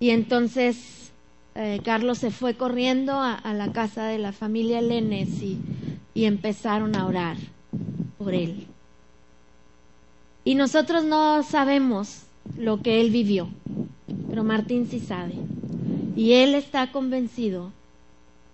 Y 0.00 0.10
entonces 0.10 1.12
eh, 1.54 1.80
Carlos 1.84 2.18
se 2.18 2.32
fue 2.32 2.54
corriendo 2.54 3.12
a, 3.14 3.40
la 3.54 3.72
casa 3.72 4.06
de 4.06 4.18
la 4.18 4.32
familia 4.32 4.80
Lenes 4.80 5.28
y, 5.40 5.56
y 6.14 6.24
empezaron 6.24 6.96
a 6.96 7.06
orar 7.06 7.36
por 8.18 8.34
él. 8.34 8.66
Y 10.44 10.56
nosotros 10.56 11.04
no 11.04 11.44
sabemos 11.44 12.24
lo 12.58 12.82
que 12.82 13.00
él 13.00 13.12
vivió, 13.12 13.48
pero 14.28 14.42
Martín 14.42 14.88
sí 14.90 14.98
sabe. 14.98 15.34
Y 16.16 16.32
él 16.32 16.56
está 16.56 16.90
convencido 16.90 17.70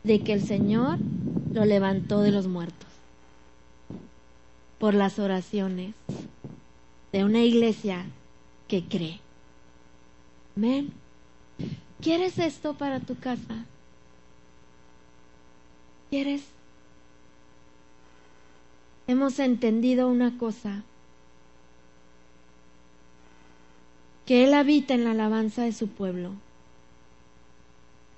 de 0.04 0.20
que 0.22 0.32
el 0.32 0.42
Señor 0.42 0.98
lo 1.52 1.64
levantó 1.64 2.20
de 2.20 2.30
los 2.30 2.46
muertos 2.46 2.88
por 4.78 4.94
las 4.94 5.18
oraciones 5.18 5.94
de 7.12 7.24
una 7.24 7.42
iglesia 7.42 8.04
que 8.68 8.84
cree. 8.84 9.20
Amén. 10.56 10.92
¿Quieres 12.00 12.38
esto 12.38 12.74
para 12.74 13.00
tu 13.00 13.16
casa? 13.18 13.64
¿Quieres? 16.10 16.42
Hemos 19.06 19.38
entendido 19.38 20.08
una 20.08 20.36
cosa, 20.38 20.82
que 24.26 24.44
Él 24.44 24.52
habita 24.52 24.94
en 24.94 25.04
la 25.04 25.12
alabanza 25.12 25.62
de 25.62 25.72
su 25.72 25.88
pueblo 25.88 26.32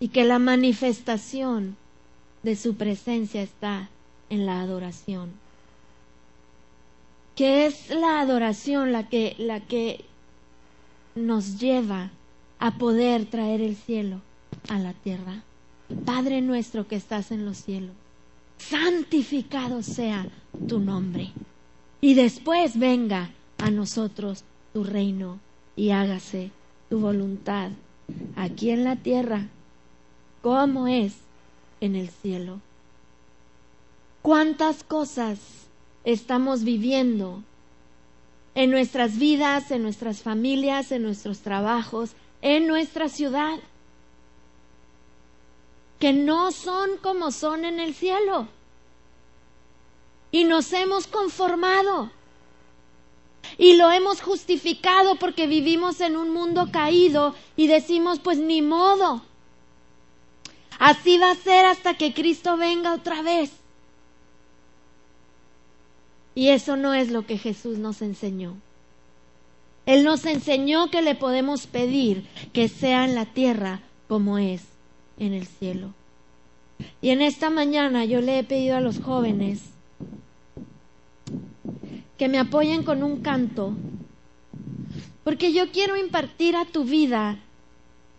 y 0.00 0.08
que 0.08 0.24
la 0.24 0.38
manifestación 0.38 1.76
de 2.42 2.56
su 2.56 2.74
presencia 2.74 3.42
está 3.42 3.90
en 4.30 4.46
la 4.46 4.62
adoración. 4.62 5.30
Que 7.36 7.66
es 7.66 7.90
la 7.90 8.20
adoración 8.20 8.92
la 8.92 9.08
que, 9.08 9.36
la 9.38 9.60
que 9.60 10.04
nos 11.14 11.60
lleva 11.60 12.10
a 12.58 12.78
poder 12.78 13.26
traer 13.26 13.60
el 13.60 13.76
cielo 13.76 14.22
a 14.68 14.78
la 14.78 14.94
tierra. 14.94 15.42
Padre 16.06 16.40
nuestro 16.40 16.88
que 16.88 16.96
estás 16.96 17.30
en 17.30 17.44
los 17.44 17.58
cielos, 17.58 17.94
santificado 18.58 19.82
sea 19.82 20.26
tu 20.66 20.78
nombre. 20.78 21.32
Y 22.00 22.14
después 22.14 22.78
venga 22.78 23.30
a 23.58 23.70
nosotros 23.70 24.44
tu 24.72 24.84
reino 24.84 25.38
y 25.76 25.90
hágase 25.90 26.50
tu 26.88 27.00
voluntad 27.00 27.70
aquí 28.36 28.70
en 28.70 28.84
la 28.84 28.96
tierra 28.96 29.48
como 30.42 30.88
es 30.88 31.14
en 31.80 31.96
el 31.96 32.08
cielo. 32.08 32.60
¿Cuántas 34.22 34.84
cosas 34.84 35.38
estamos 36.04 36.64
viviendo 36.64 37.42
en 38.54 38.70
nuestras 38.70 39.18
vidas, 39.18 39.70
en 39.70 39.82
nuestras 39.82 40.22
familias, 40.22 40.92
en 40.92 41.02
nuestros 41.02 41.40
trabajos, 41.40 42.12
en 42.42 42.66
nuestra 42.66 43.08
ciudad, 43.08 43.58
que 45.98 46.12
no 46.12 46.52
son 46.52 46.90
como 47.02 47.30
son 47.30 47.64
en 47.64 47.80
el 47.80 47.94
cielo? 47.94 48.48
Y 50.32 50.44
nos 50.44 50.72
hemos 50.72 51.06
conformado. 51.06 52.10
Y 53.58 53.76
lo 53.76 53.90
hemos 53.90 54.20
justificado 54.20 55.16
porque 55.16 55.46
vivimos 55.46 56.00
en 56.00 56.16
un 56.16 56.30
mundo 56.30 56.68
caído 56.70 57.34
y 57.56 57.66
decimos, 57.66 58.20
pues 58.20 58.38
ni 58.38 58.62
modo, 58.62 59.22
Así 60.80 61.18
va 61.18 61.30
a 61.30 61.34
ser 61.34 61.66
hasta 61.66 61.92
que 61.92 62.14
Cristo 62.14 62.56
venga 62.56 62.94
otra 62.94 63.20
vez. 63.20 63.52
Y 66.34 66.48
eso 66.48 66.76
no 66.76 66.94
es 66.94 67.10
lo 67.10 67.26
que 67.26 67.36
Jesús 67.36 67.76
nos 67.76 68.00
enseñó. 68.00 68.56
Él 69.84 70.04
nos 70.04 70.24
enseñó 70.24 70.90
que 70.90 71.02
le 71.02 71.14
podemos 71.14 71.66
pedir 71.66 72.26
que 72.54 72.68
sea 72.68 73.04
en 73.04 73.14
la 73.14 73.26
tierra 73.26 73.82
como 74.08 74.38
es 74.38 74.62
en 75.18 75.34
el 75.34 75.46
cielo. 75.46 75.92
Y 77.02 77.10
en 77.10 77.20
esta 77.20 77.50
mañana 77.50 78.06
yo 78.06 78.22
le 78.22 78.38
he 78.38 78.44
pedido 78.44 78.78
a 78.78 78.80
los 78.80 79.00
jóvenes 79.00 79.60
que 82.16 82.28
me 82.28 82.38
apoyen 82.38 82.84
con 82.84 83.02
un 83.02 83.20
canto, 83.20 83.74
porque 85.24 85.52
yo 85.52 85.70
quiero 85.72 85.98
impartir 85.98 86.56
a 86.56 86.64
tu 86.64 86.84
vida 86.84 87.38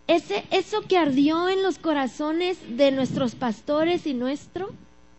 eso 0.06 0.82
que 0.88 0.98
ardió 0.98 1.48
en 1.48 1.62
los 1.62 1.78
corazones 1.78 2.58
de 2.76 2.90
nuestros 2.90 3.34
pastores 3.34 4.06
y 4.06 4.14
nuestro, 4.14 4.70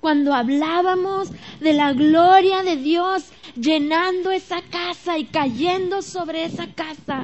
cuando 0.02 0.34
hablábamos 0.34 1.30
de 1.62 1.74
la 1.74 1.94
gloria 1.94 2.62
de 2.64 2.76
Dios 2.76 3.30
llenando 3.56 4.32
esa 4.32 4.62
casa 4.62 5.18
y 5.18 5.26
cayendo 5.26 6.02
sobre 6.02 6.44
esa 6.44 6.68
casa. 6.68 7.24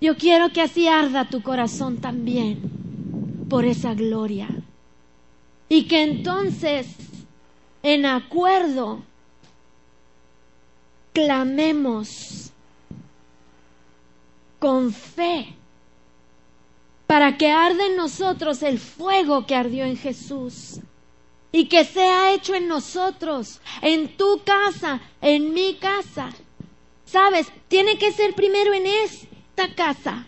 Yo 0.00 0.16
quiero 0.16 0.52
que 0.52 0.62
así 0.62 0.86
arda 0.86 1.28
tu 1.28 1.42
corazón 1.42 1.96
también 1.96 2.60
por 3.50 3.64
esa 3.64 3.94
gloria. 3.94 4.48
Y 5.68 5.88
que 5.88 6.02
entonces, 6.02 6.86
en 7.82 8.06
acuerdo, 8.06 9.02
clamemos 11.12 12.52
con 14.60 14.92
fe 14.92 15.57
para 17.08 17.38
que 17.38 17.50
arde 17.50 17.86
en 17.86 17.96
nosotros 17.96 18.62
el 18.62 18.78
fuego 18.78 19.46
que 19.46 19.54
ardió 19.54 19.86
en 19.86 19.96
Jesús 19.96 20.80
y 21.50 21.64
que 21.64 21.86
sea 21.86 22.34
hecho 22.34 22.54
en 22.54 22.68
nosotros, 22.68 23.62
en 23.80 24.14
tu 24.18 24.42
casa, 24.44 25.00
en 25.22 25.54
mi 25.54 25.76
casa. 25.76 26.28
Sabes, 27.06 27.50
tiene 27.68 27.96
que 27.96 28.12
ser 28.12 28.34
primero 28.34 28.74
en 28.74 28.84
esta 28.84 29.74
casa. 29.74 30.26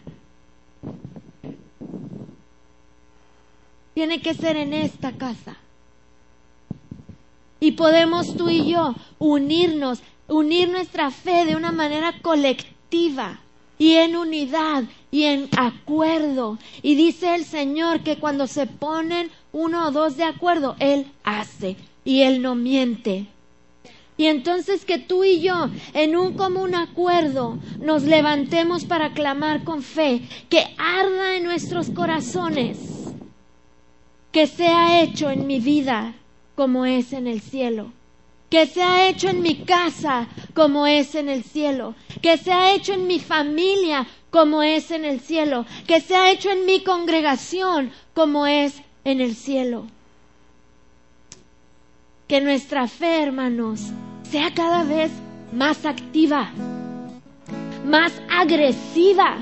Tiene 3.92 4.22
que 4.22 4.32
ser 4.32 4.56
en 4.56 4.72
esta 4.72 5.12
casa. 5.12 5.58
Y 7.60 7.72
podemos 7.72 8.38
tú 8.38 8.48
y 8.48 8.72
yo 8.72 8.94
unirnos, 9.18 10.00
unir 10.28 10.70
nuestra 10.70 11.10
fe 11.10 11.44
de 11.44 11.56
una 11.56 11.72
manera 11.72 12.22
colectiva 12.22 13.40
y 13.80 13.94
en 13.94 14.14
unidad 14.14 14.84
y 15.10 15.24
en 15.24 15.48
acuerdo. 15.56 16.58
Y 16.82 16.96
dice 16.96 17.34
el 17.34 17.46
Señor 17.46 18.00
que 18.00 18.18
cuando 18.18 18.46
se 18.46 18.66
ponen 18.66 19.30
uno 19.52 19.88
o 19.88 19.90
dos 19.90 20.18
de 20.18 20.24
acuerdo, 20.24 20.76
Él 20.78 21.06
hace 21.24 21.76
y 22.04 22.20
Él 22.20 22.42
no 22.42 22.54
miente. 22.54 23.26
Y 24.18 24.26
entonces 24.26 24.84
que 24.84 24.98
tú 24.98 25.24
y 25.24 25.40
yo, 25.40 25.70
en 25.94 26.14
un 26.14 26.34
común 26.34 26.74
acuerdo, 26.74 27.56
nos 27.80 28.02
levantemos 28.02 28.84
para 28.84 29.14
clamar 29.14 29.64
con 29.64 29.82
fe, 29.82 30.28
que 30.50 30.62
arda 30.76 31.38
en 31.38 31.44
nuestros 31.44 31.88
corazones, 31.88 32.76
que 34.30 34.46
sea 34.46 35.00
hecho 35.00 35.30
en 35.30 35.46
mi 35.46 35.58
vida 35.58 36.14
como 36.54 36.84
es 36.84 37.14
en 37.14 37.26
el 37.26 37.40
cielo 37.40 37.92
que 38.50 38.66
sea 38.66 39.08
hecho 39.08 39.28
en 39.28 39.42
mi 39.42 39.64
casa 39.64 40.26
como 40.54 40.86
es 40.86 41.14
en 41.14 41.28
el 41.28 41.44
cielo, 41.44 41.94
que 42.20 42.36
sea 42.36 42.74
hecho 42.74 42.92
en 42.92 43.06
mi 43.06 43.20
familia 43.20 44.08
como 44.30 44.62
es 44.62 44.90
en 44.90 45.04
el 45.04 45.20
cielo, 45.20 45.64
que 45.86 46.00
sea 46.00 46.32
hecho 46.32 46.50
en 46.50 46.66
mi 46.66 46.82
congregación 46.82 47.92
como 48.12 48.46
es 48.46 48.82
en 49.04 49.20
el 49.20 49.36
cielo. 49.36 49.86
que 52.26 52.40
nuestra 52.40 52.86
fe, 52.86 53.24
hermanos, 53.24 53.80
sea 54.22 54.54
cada 54.54 54.84
vez 54.84 55.10
más 55.52 55.84
activa, 55.84 56.50
más 57.84 58.12
agresiva. 58.30 59.38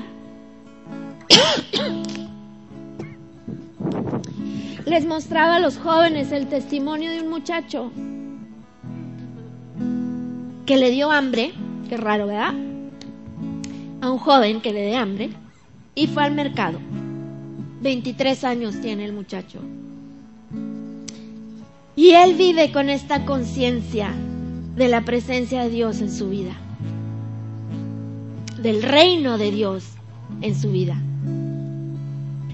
Les 4.87 5.05
mostraba 5.05 5.57
a 5.57 5.59
los 5.59 5.77
jóvenes 5.77 6.31
el 6.31 6.47
testimonio 6.47 7.11
de 7.11 7.21
un 7.21 7.29
muchacho 7.29 7.91
que 10.69 10.77
le 10.77 10.91
dio 10.91 11.09
hambre, 11.09 11.51
qué 11.89 11.97
raro, 11.97 12.27
¿verdad? 12.27 12.53
A 14.01 14.11
un 14.11 14.19
joven 14.19 14.61
que 14.61 14.71
le 14.71 14.85
dio 14.85 14.99
hambre 14.99 15.31
y 15.95 16.05
fue 16.05 16.23
al 16.23 16.35
mercado. 16.35 16.77
23 17.81 18.43
años 18.43 18.79
tiene 18.79 19.05
el 19.05 19.13
muchacho. 19.13 19.57
Y 21.95 22.11
él 22.11 22.35
vive 22.35 22.71
con 22.71 22.91
esta 22.91 23.25
conciencia 23.25 24.13
de 24.75 24.89
la 24.89 25.01
presencia 25.01 25.63
de 25.63 25.71
Dios 25.71 26.01
en 26.01 26.11
su 26.11 26.29
vida, 26.29 26.53
del 28.61 28.83
reino 28.83 29.39
de 29.39 29.49
Dios 29.49 29.85
en 30.41 30.53
su 30.53 30.71
vida. 30.71 31.01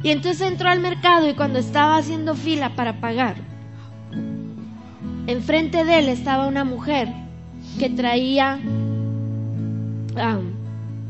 Y 0.03 0.11
entonces 0.11 0.39
entró 0.39 0.69
al 0.69 0.79
mercado 0.79 1.29
y 1.29 1.33
cuando 1.33 1.59
estaba 1.59 1.97
haciendo 1.97 2.33
fila 2.35 2.77
para 2.77 3.01
pagar, 3.01 3.35
enfrente 5.27 5.83
de 5.83 5.99
él 5.99 6.07
estaba 6.07 6.47
una 6.47 6.63
mujer 6.63 7.24
que 7.75 7.89
traía 7.89 8.59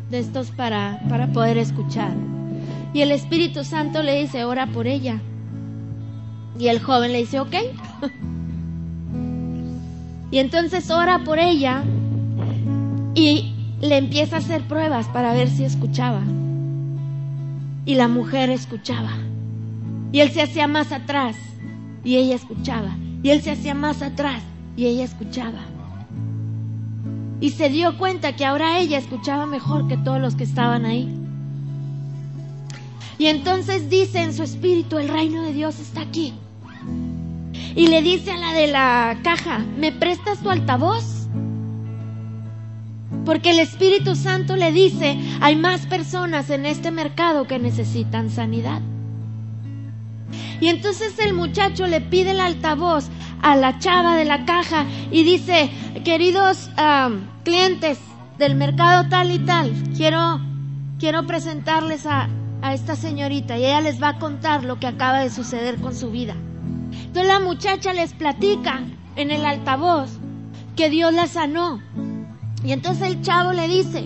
de 0.10 0.20
estos 0.20 0.52
para, 0.52 1.00
para 1.10 1.28
poder 1.28 1.58
escuchar. 1.58 2.14
Y 2.94 3.02
el 3.02 3.12
Espíritu 3.12 3.64
Santo 3.64 4.04
le 4.04 4.22
dice, 4.22 4.46
ora 4.46 4.68
por 4.68 4.88
ella. 4.88 5.20
Y 6.58 6.68
el 6.68 6.80
joven 6.80 7.12
le 7.12 7.20
dice, 7.20 7.40
ok. 7.40 7.54
y 10.32 10.40
entonces 10.40 10.90
ora 10.90 11.24
por 11.24 11.40
ella 11.40 11.84
y 13.14 13.54
le 13.82 13.98
empieza 13.98 14.38
a 14.38 14.40
hacer 14.40 14.64
pruebas 14.64 15.08
para 15.08 15.34
ver 15.34 15.50
si 15.50 15.66
escuchaba. 15.66 16.22
Y 17.86 17.96
la 17.96 18.08
mujer 18.08 18.50
escuchaba. 18.50 19.12
Y 20.12 20.22
él 20.22 20.32
se 20.32 20.42
hacía 20.42 20.68
más 20.68 20.92
atrás 20.92 21.36
y 22.04 22.16
ella 22.16 22.36
escuchaba. 22.36 22.96
Y 23.22 23.32
él 23.32 23.42
se 23.42 23.52
hacía 23.52 23.74
más 23.74 24.02
atrás 24.02 24.42
y 24.78 24.86
ella 24.86 25.04
escuchaba. 25.04 25.75
Y 27.46 27.52
se 27.52 27.70
dio 27.70 27.96
cuenta 28.00 28.36
que 28.36 28.44
ahora 28.44 28.80
ella 28.80 28.98
escuchaba 28.98 29.46
mejor 29.46 29.88
que 29.88 29.98
todos 29.98 30.20
los 30.20 30.34
que 30.34 30.44
estaban 30.44 30.84
ahí. 30.84 31.08
Y 33.20 33.28
entonces 33.28 33.88
dice 33.88 34.24
en 34.24 34.34
su 34.34 34.42
espíritu, 34.42 34.98
el 34.98 35.10
reino 35.10 35.44
de 35.44 35.54
Dios 35.54 35.80
está 35.80 36.02
aquí. 36.02 36.34
Y 37.76 37.86
le 37.86 38.02
dice 38.02 38.32
a 38.32 38.38
la 38.38 38.52
de 38.54 38.66
la 38.66 39.20
caja, 39.22 39.60
¿me 39.78 39.92
prestas 39.92 40.40
tu 40.40 40.50
altavoz? 40.50 41.28
Porque 43.26 43.52
el 43.52 43.60
Espíritu 43.60 44.16
Santo 44.16 44.56
le 44.56 44.72
dice, 44.72 45.16
hay 45.40 45.56
más 45.56 45.86
personas 45.86 46.50
en 46.50 46.66
este 46.66 46.90
mercado 46.90 47.46
que 47.46 47.60
necesitan 47.60 48.32
sanidad. 48.32 48.82
Y 50.60 50.70
entonces 50.70 51.20
el 51.20 51.36
muchacho 51.36 51.86
le 51.86 52.02
pide 52.02 52.32
el 52.32 52.40
altavoz 52.40 53.08
a 53.44 53.56
la 53.56 53.78
chava 53.78 54.18
de 54.18 54.26
la 54.26 54.46
caja 54.46 54.88
y 55.12 55.24
dice, 55.24 55.70
queridos 56.04 56.72
clientes 57.46 58.00
del 58.38 58.56
mercado 58.56 59.08
tal 59.08 59.32
y 59.32 59.40
tal, 59.40 59.72
quiero, 59.96 60.42
quiero 61.00 61.26
presentarles 61.26 62.06
a, 62.06 62.28
a 62.62 62.74
esta 62.74 62.98
señorita 62.98 63.58
y 63.58 63.66
ella 63.66 63.80
les 63.80 64.04
va 64.04 64.10
a 64.10 64.20
contar 64.20 64.66
lo 64.66 64.80
que 64.80 64.88
acaba 64.88 65.20
de 65.20 65.30
suceder 65.30 65.80
con 65.80 65.96
su 65.96 66.12
vida. 66.12 66.36
Entonces 66.92 67.28
la 67.28 67.40
muchacha 67.40 67.94
les 67.94 68.12
platica 68.14 68.82
en 69.16 69.32
el 69.32 69.46
altavoz 69.46 70.10
que 70.76 70.90
Dios 70.90 71.14
la 71.14 71.28
sanó. 71.28 71.80
Y 72.64 72.74
entonces 72.74 73.08
el 73.08 73.22
chavo 73.22 73.54
le 73.54 73.68
dice 73.68 74.00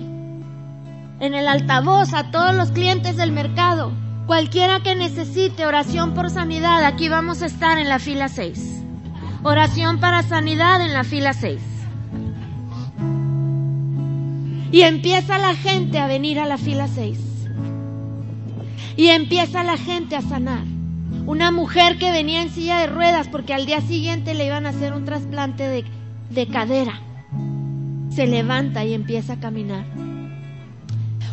en 1.19 1.33
el 1.33 1.47
altavoz 1.47 2.13
a 2.13 2.31
todos 2.31 2.55
los 2.55 2.71
clientes 2.71 3.17
del 3.17 3.31
mercado, 3.31 3.91
cualquiera 4.25 4.81
que 4.81 4.95
necesite 4.95 5.65
oración 5.65 6.13
por 6.13 6.29
sanidad, 6.29 6.83
aquí 6.85 7.09
vamos 7.09 7.41
a 7.41 7.45
estar 7.45 7.77
en 7.77 7.89
la 7.89 7.99
fila 7.99 8.29
6. 8.29 8.83
Oración 9.43 9.99
para 9.99 10.23
sanidad 10.23 10.81
en 10.81 10.93
la 10.93 11.03
fila 11.03 11.33
6. 11.33 11.78
Y 14.71 14.81
empieza 14.81 15.37
la 15.39 15.55
gente 15.55 15.97
a 15.97 16.07
venir 16.07 16.39
a 16.39 16.45
la 16.45 16.57
fila 16.57 16.87
6. 16.87 17.19
Y 18.95 19.07
empieza 19.07 19.63
la 19.63 19.77
gente 19.77 20.15
a 20.15 20.21
sanar. 20.21 20.63
Una 21.25 21.51
mujer 21.51 21.97
que 21.97 22.11
venía 22.11 22.41
en 22.41 22.49
silla 22.49 22.79
de 22.79 22.87
ruedas 22.87 23.27
porque 23.27 23.53
al 23.53 23.65
día 23.65 23.81
siguiente 23.81 24.33
le 24.33 24.45
iban 24.45 24.65
a 24.65 24.69
hacer 24.69 24.93
un 24.93 25.05
trasplante 25.05 25.67
de, 25.67 25.85
de 26.29 26.47
cadera. 26.47 27.01
Se 28.11 28.27
levanta 28.27 28.85
y 28.85 28.93
empieza 28.93 29.33
a 29.33 29.39
caminar. 29.39 29.85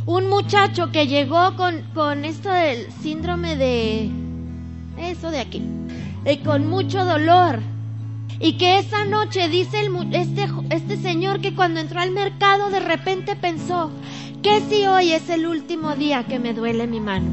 Un 0.07 0.29
muchacho 0.29 0.93
que 0.93 1.07
llegó 1.07 1.57
con, 1.57 1.83
con 1.93 2.25
esto 2.25 2.51
del 2.51 2.91
síndrome 3.03 3.57
de... 3.57 4.11
Eso 4.99 5.31
de 5.31 5.41
aquí. 5.41 5.63
Y 6.25 6.39
con 6.39 6.69
mucho 6.69 7.05
dolor. 7.05 7.61
Y 8.39 8.55
que 8.55 8.79
esa 8.79 9.05
noche 9.05 9.49
dice 9.49 9.89
este, 10.13 10.49
este 10.71 10.97
señor 10.99 11.41
que 11.41 11.55
cuando 11.55 11.81
entró 11.81 12.01
al 12.01 12.11
mercado 12.11 12.71
de 12.71 12.81
repente 12.81 13.35
pensó, 13.35 13.91
¿qué 14.43 14.61
si 14.69 14.87
hoy 14.87 15.13
es 15.13 15.31
el 15.31 15.47
último 15.47 15.95
día 15.95 16.25
que 16.25 16.39
me 16.39 16.53
duele 16.53 16.87
mi 16.87 17.01
mano? 17.01 17.31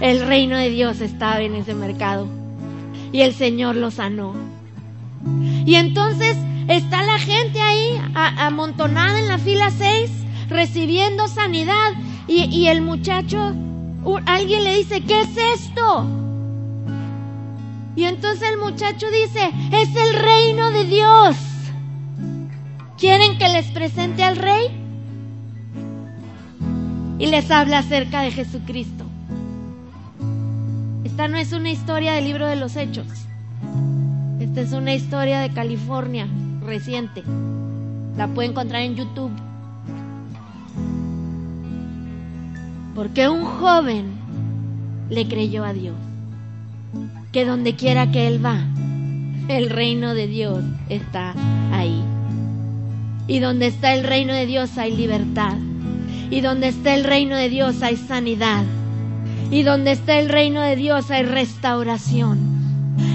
El 0.00 0.26
reino 0.26 0.56
de 0.56 0.70
Dios 0.70 1.00
estaba 1.00 1.40
en 1.40 1.54
ese 1.54 1.74
mercado 1.74 2.26
y 3.12 3.20
el 3.20 3.32
Señor 3.32 3.76
lo 3.76 3.90
sanó. 3.90 4.34
Y 5.66 5.76
entonces 5.76 6.36
está 6.68 7.02
la 7.02 7.18
gente 7.18 7.60
ahí 7.60 8.00
amontonada 8.14 9.18
en 9.18 9.28
la 9.28 9.38
fila 9.38 9.70
6 9.70 10.10
recibiendo 10.48 11.28
sanidad 11.28 11.92
y, 12.26 12.44
y 12.44 12.68
el 12.68 12.80
muchacho, 12.82 13.54
alguien 14.26 14.64
le 14.64 14.76
dice, 14.76 15.00
¿qué 15.02 15.20
es 15.20 15.36
esto? 15.54 16.06
Y 17.98 18.04
entonces 18.04 18.48
el 18.48 18.58
muchacho 18.58 19.06
dice, 19.10 19.50
es 19.72 19.88
el 19.96 20.14
reino 20.14 20.70
de 20.70 20.84
Dios. 20.84 21.36
¿Quieren 22.96 23.38
que 23.38 23.48
les 23.48 23.66
presente 23.72 24.22
al 24.22 24.36
rey? 24.36 24.68
Y 27.18 27.26
les 27.26 27.50
habla 27.50 27.78
acerca 27.78 28.20
de 28.20 28.30
Jesucristo. 28.30 29.04
Esta 31.02 31.26
no 31.26 31.38
es 31.38 31.52
una 31.52 31.72
historia 31.72 32.12
del 32.12 32.26
libro 32.26 32.46
de 32.46 32.54
los 32.54 32.76
hechos. 32.76 33.08
Esta 34.38 34.60
es 34.60 34.70
una 34.70 34.94
historia 34.94 35.40
de 35.40 35.52
California 35.52 36.28
reciente. 36.64 37.24
La 38.16 38.28
puede 38.28 38.50
encontrar 38.50 38.82
en 38.82 38.94
YouTube. 38.94 39.32
Porque 42.94 43.28
un 43.28 43.44
joven 43.44 44.06
le 45.10 45.26
creyó 45.26 45.64
a 45.64 45.72
Dios. 45.72 45.96
Que 47.32 47.44
donde 47.44 47.76
quiera 47.76 48.10
que 48.10 48.26
él 48.26 48.44
va, 48.44 48.64
el 49.48 49.70
reino 49.70 50.14
de 50.14 50.26
Dios 50.26 50.64
está 50.88 51.34
ahí. 51.72 52.02
Y 53.26 53.40
donde 53.40 53.66
está 53.66 53.94
el 53.94 54.04
reino 54.04 54.32
de 54.32 54.46
Dios 54.46 54.78
hay 54.78 54.96
libertad. 54.96 55.56
Y 56.30 56.40
donde 56.40 56.68
está 56.68 56.94
el 56.94 57.04
reino 57.04 57.36
de 57.36 57.48
Dios 57.48 57.82
hay 57.82 57.96
sanidad. 57.96 58.64
Y 59.50 59.62
donde 59.62 59.92
está 59.92 60.18
el 60.18 60.28
reino 60.28 60.62
de 60.62 60.76
Dios 60.76 61.10
hay 61.10 61.22
restauración. 61.22 62.48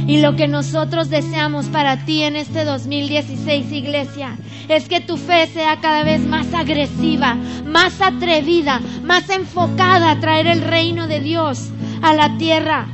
Y 0.07 0.21
lo 0.21 0.35
que 0.35 0.47
nosotros 0.47 1.09
deseamos 1.09 1.67
para 1.67 2.05
ti 2.05 2.23
en 2.23 2.35
este 2.35 2.65
2016, 2.65 3.71
iglesia, 3.71 4.37
es 4.67 4.87
que 4.87 5.01
tu 5.01 5.17
fe 5.17 5.47
sea 5.47 5.79
cada 5.79 6.03
vez 6.03 6.21
más 6.21 6.53
agresiva, 6.53 7.35
más 7.65 8.01
atrevida, 8.01 8.81
más 9.03 9.29
enfocada 9.29 10.11
a 10.11 10.19
traer 10.19 10.47
el 10.47 10.61
reino 10.61 11.07
de 11.07 11.19
Dios 11.19 11.69
a 12.01 12.13
la 12.13 12.37
tierra. 12.37 12.87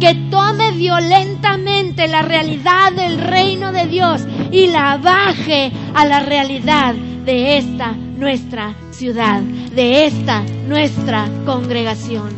Que 0.00 0.14
tome 0.30 0.72
violentamente 0.72 2.08
la 2.08 2.22
realidad 2.22 2.90
del 2.92 3.18
reino 3.18 3.70
de 3.70 3.86
Dios 3.86 4.22
y 4.50 4.66
la 4.68 4.96
baje 4.96 5.70
a 5.94 6.06
la 6.06 6.20
realidad 6.20 6.94
de 6.94 7.58
esta 7.58 7.92
nuestra 7.92 8.74
ciudad, 8.92 9.40
de 9.40 10.06
esta 10.06 10.42
nuestra 10.66 11.28
congregación. 11.44 12.30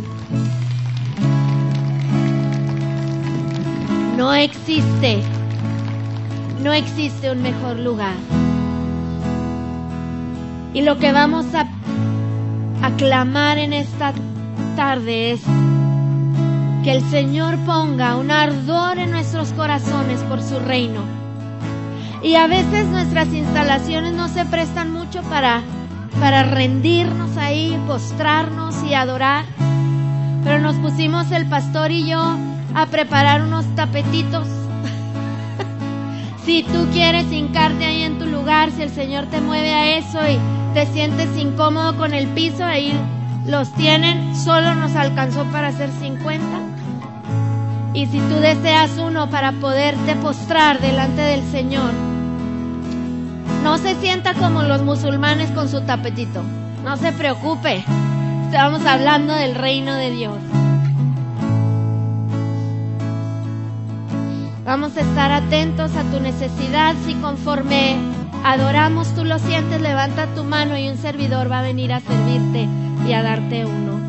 No 4.17 4.35
existe, 4.35 5.23
no 6.63 6.73
existe 6.73 7.31
un 7.31 7.43
mejor 7.43 7.79
lugar. 7.79 8.17
Y 10.75 10.83
lo 10.83 10.99
que 10.99 11.13
vamos 11.13 11.47
a 11.55 11.69
aclamar 12.85 13.59
en 13.59 13.73
esta 13.73 14.13
tarde 14.75 15.33
es 15.33 15.41
que 16.83 16.93
el 16.93 17.03
Señor 17.11 17.57
ponga 17.59 18.17
un 18.17 18.31
ardor 18.31 18.99
en 18.99 19.13
nuestros 19.13 19.53
corazones 19.53 20.21
por 20.23 20.43
su 20.43 20.59
reino. 20.59 21.01
Y 22.23 22.35
a 22.35 22.47
veces 22.47 22.87
nuestras 22.87 23.29
instalaciones 23.29 24.15
no 24.15 24.29
se 24.29 24.45
prestan 24.45 24.93
mucho 24.93 25.23
para, 25.23 25.63
para 26.19 26.43
rendirnos 26.43 27.37
ahí, 27.37 27.81
postrarnos 27.87 28.83
y 28.83 28.95
adorar. 28.95 29.45
Pero 30.43 30.61
nos 30.61 30.77
pusimos 30.77 31.31
el 31.31 31.47
pastor 31.49 31.93
y 31.93 32.09
yo 32.09 32.37
a 32.75 32.87
preparar 32.87 33.43
unos 33.43 33.65
tapetitos 33.77 34.49
Si 36.45 36.65
tú 36.65 36.89
quieres 36.93 37.31
hincarte 37.31 37.85
ahí 37.85 38.03
en 38.03 38.19
tu 38.19 38.27
lugar, 38.27 38.73
si 38.73 38.83
el 38.83 38.91
Señor 38.91 39.27
te 39.27 39.41
mueve 39.41 39.71
a 39.73 39.99
eso 39.99 40.19
y 40.29 40.39
te 40.75 40.87
sientes 40.87 41.29
incómodo 41.39 41.97
con 41.97 42.13
el 42.13 42.27
piso, 42.29 42.65
ahí 42.65 42.93
los 43.47 43.73
tienen, 43.75 44.35
solo 44.35 44.75
nos 44.75 44.97
alcanzó 44.97 45.45
para 45.47 45.69
hacer 45.69 45.91
50. 46.01 46.72
Y 47.95 48.07
si 48.07 48.19
tú 48.21 48.37
deseas 48.37 48.97
uno 48.99 49.29
para 49.29 49.53
poderte 49.53 50.17
postrar 50.17 50.81
delante 50.81 51.21
del 51.21 51.43
Señor, 51.51 51.93
no 53.63 53.77
se 53.79 53.95
sienta 53.97 54.35
como 54.35 54.63
los 54.63 54.83
musulmanes 54.83 55.51
con 55.51 55.69
su 55.69 55.83
tapetito. 55.83 56.43
No 56.85 56.97
se 56.97 57.13
preocupe. 57.13 57.85
Estamos 58.47 58.85
hablando 58.87 59.35
del 59.35 59.55
reino 59.55 59.95
de 59.95 60.11
Dios. 60.11 60.39
Vamos 64.65 64.97
a 64.97 65.01
estar 65.01 65.31
atentos 65.31 65.95
a 65.95 66.03
tu 66.05 66.19
necesidad. 66.19 66.95
Si 67.05 67.15
conforme 67.15 67.97
adoramos 68.43 69.15
tú 69.15 69.25
lo 69.25 69.39
sientes, 69.39 69.81
levanta 69.81 70.27
tu 70.35 70.45
mano 70.45 70.79
y 70.79 70.89
un 70.89 70.97
servidor 70.97 71.51
va 71.51 71.61
a 71.61 71.63
venir 71.63 71.93
a 71.93 72.01
servirte 72.01 72.69
y 73.07 73.13
a 73.13 73.23
darte 73.23 73.65
uno. 73.67 74.02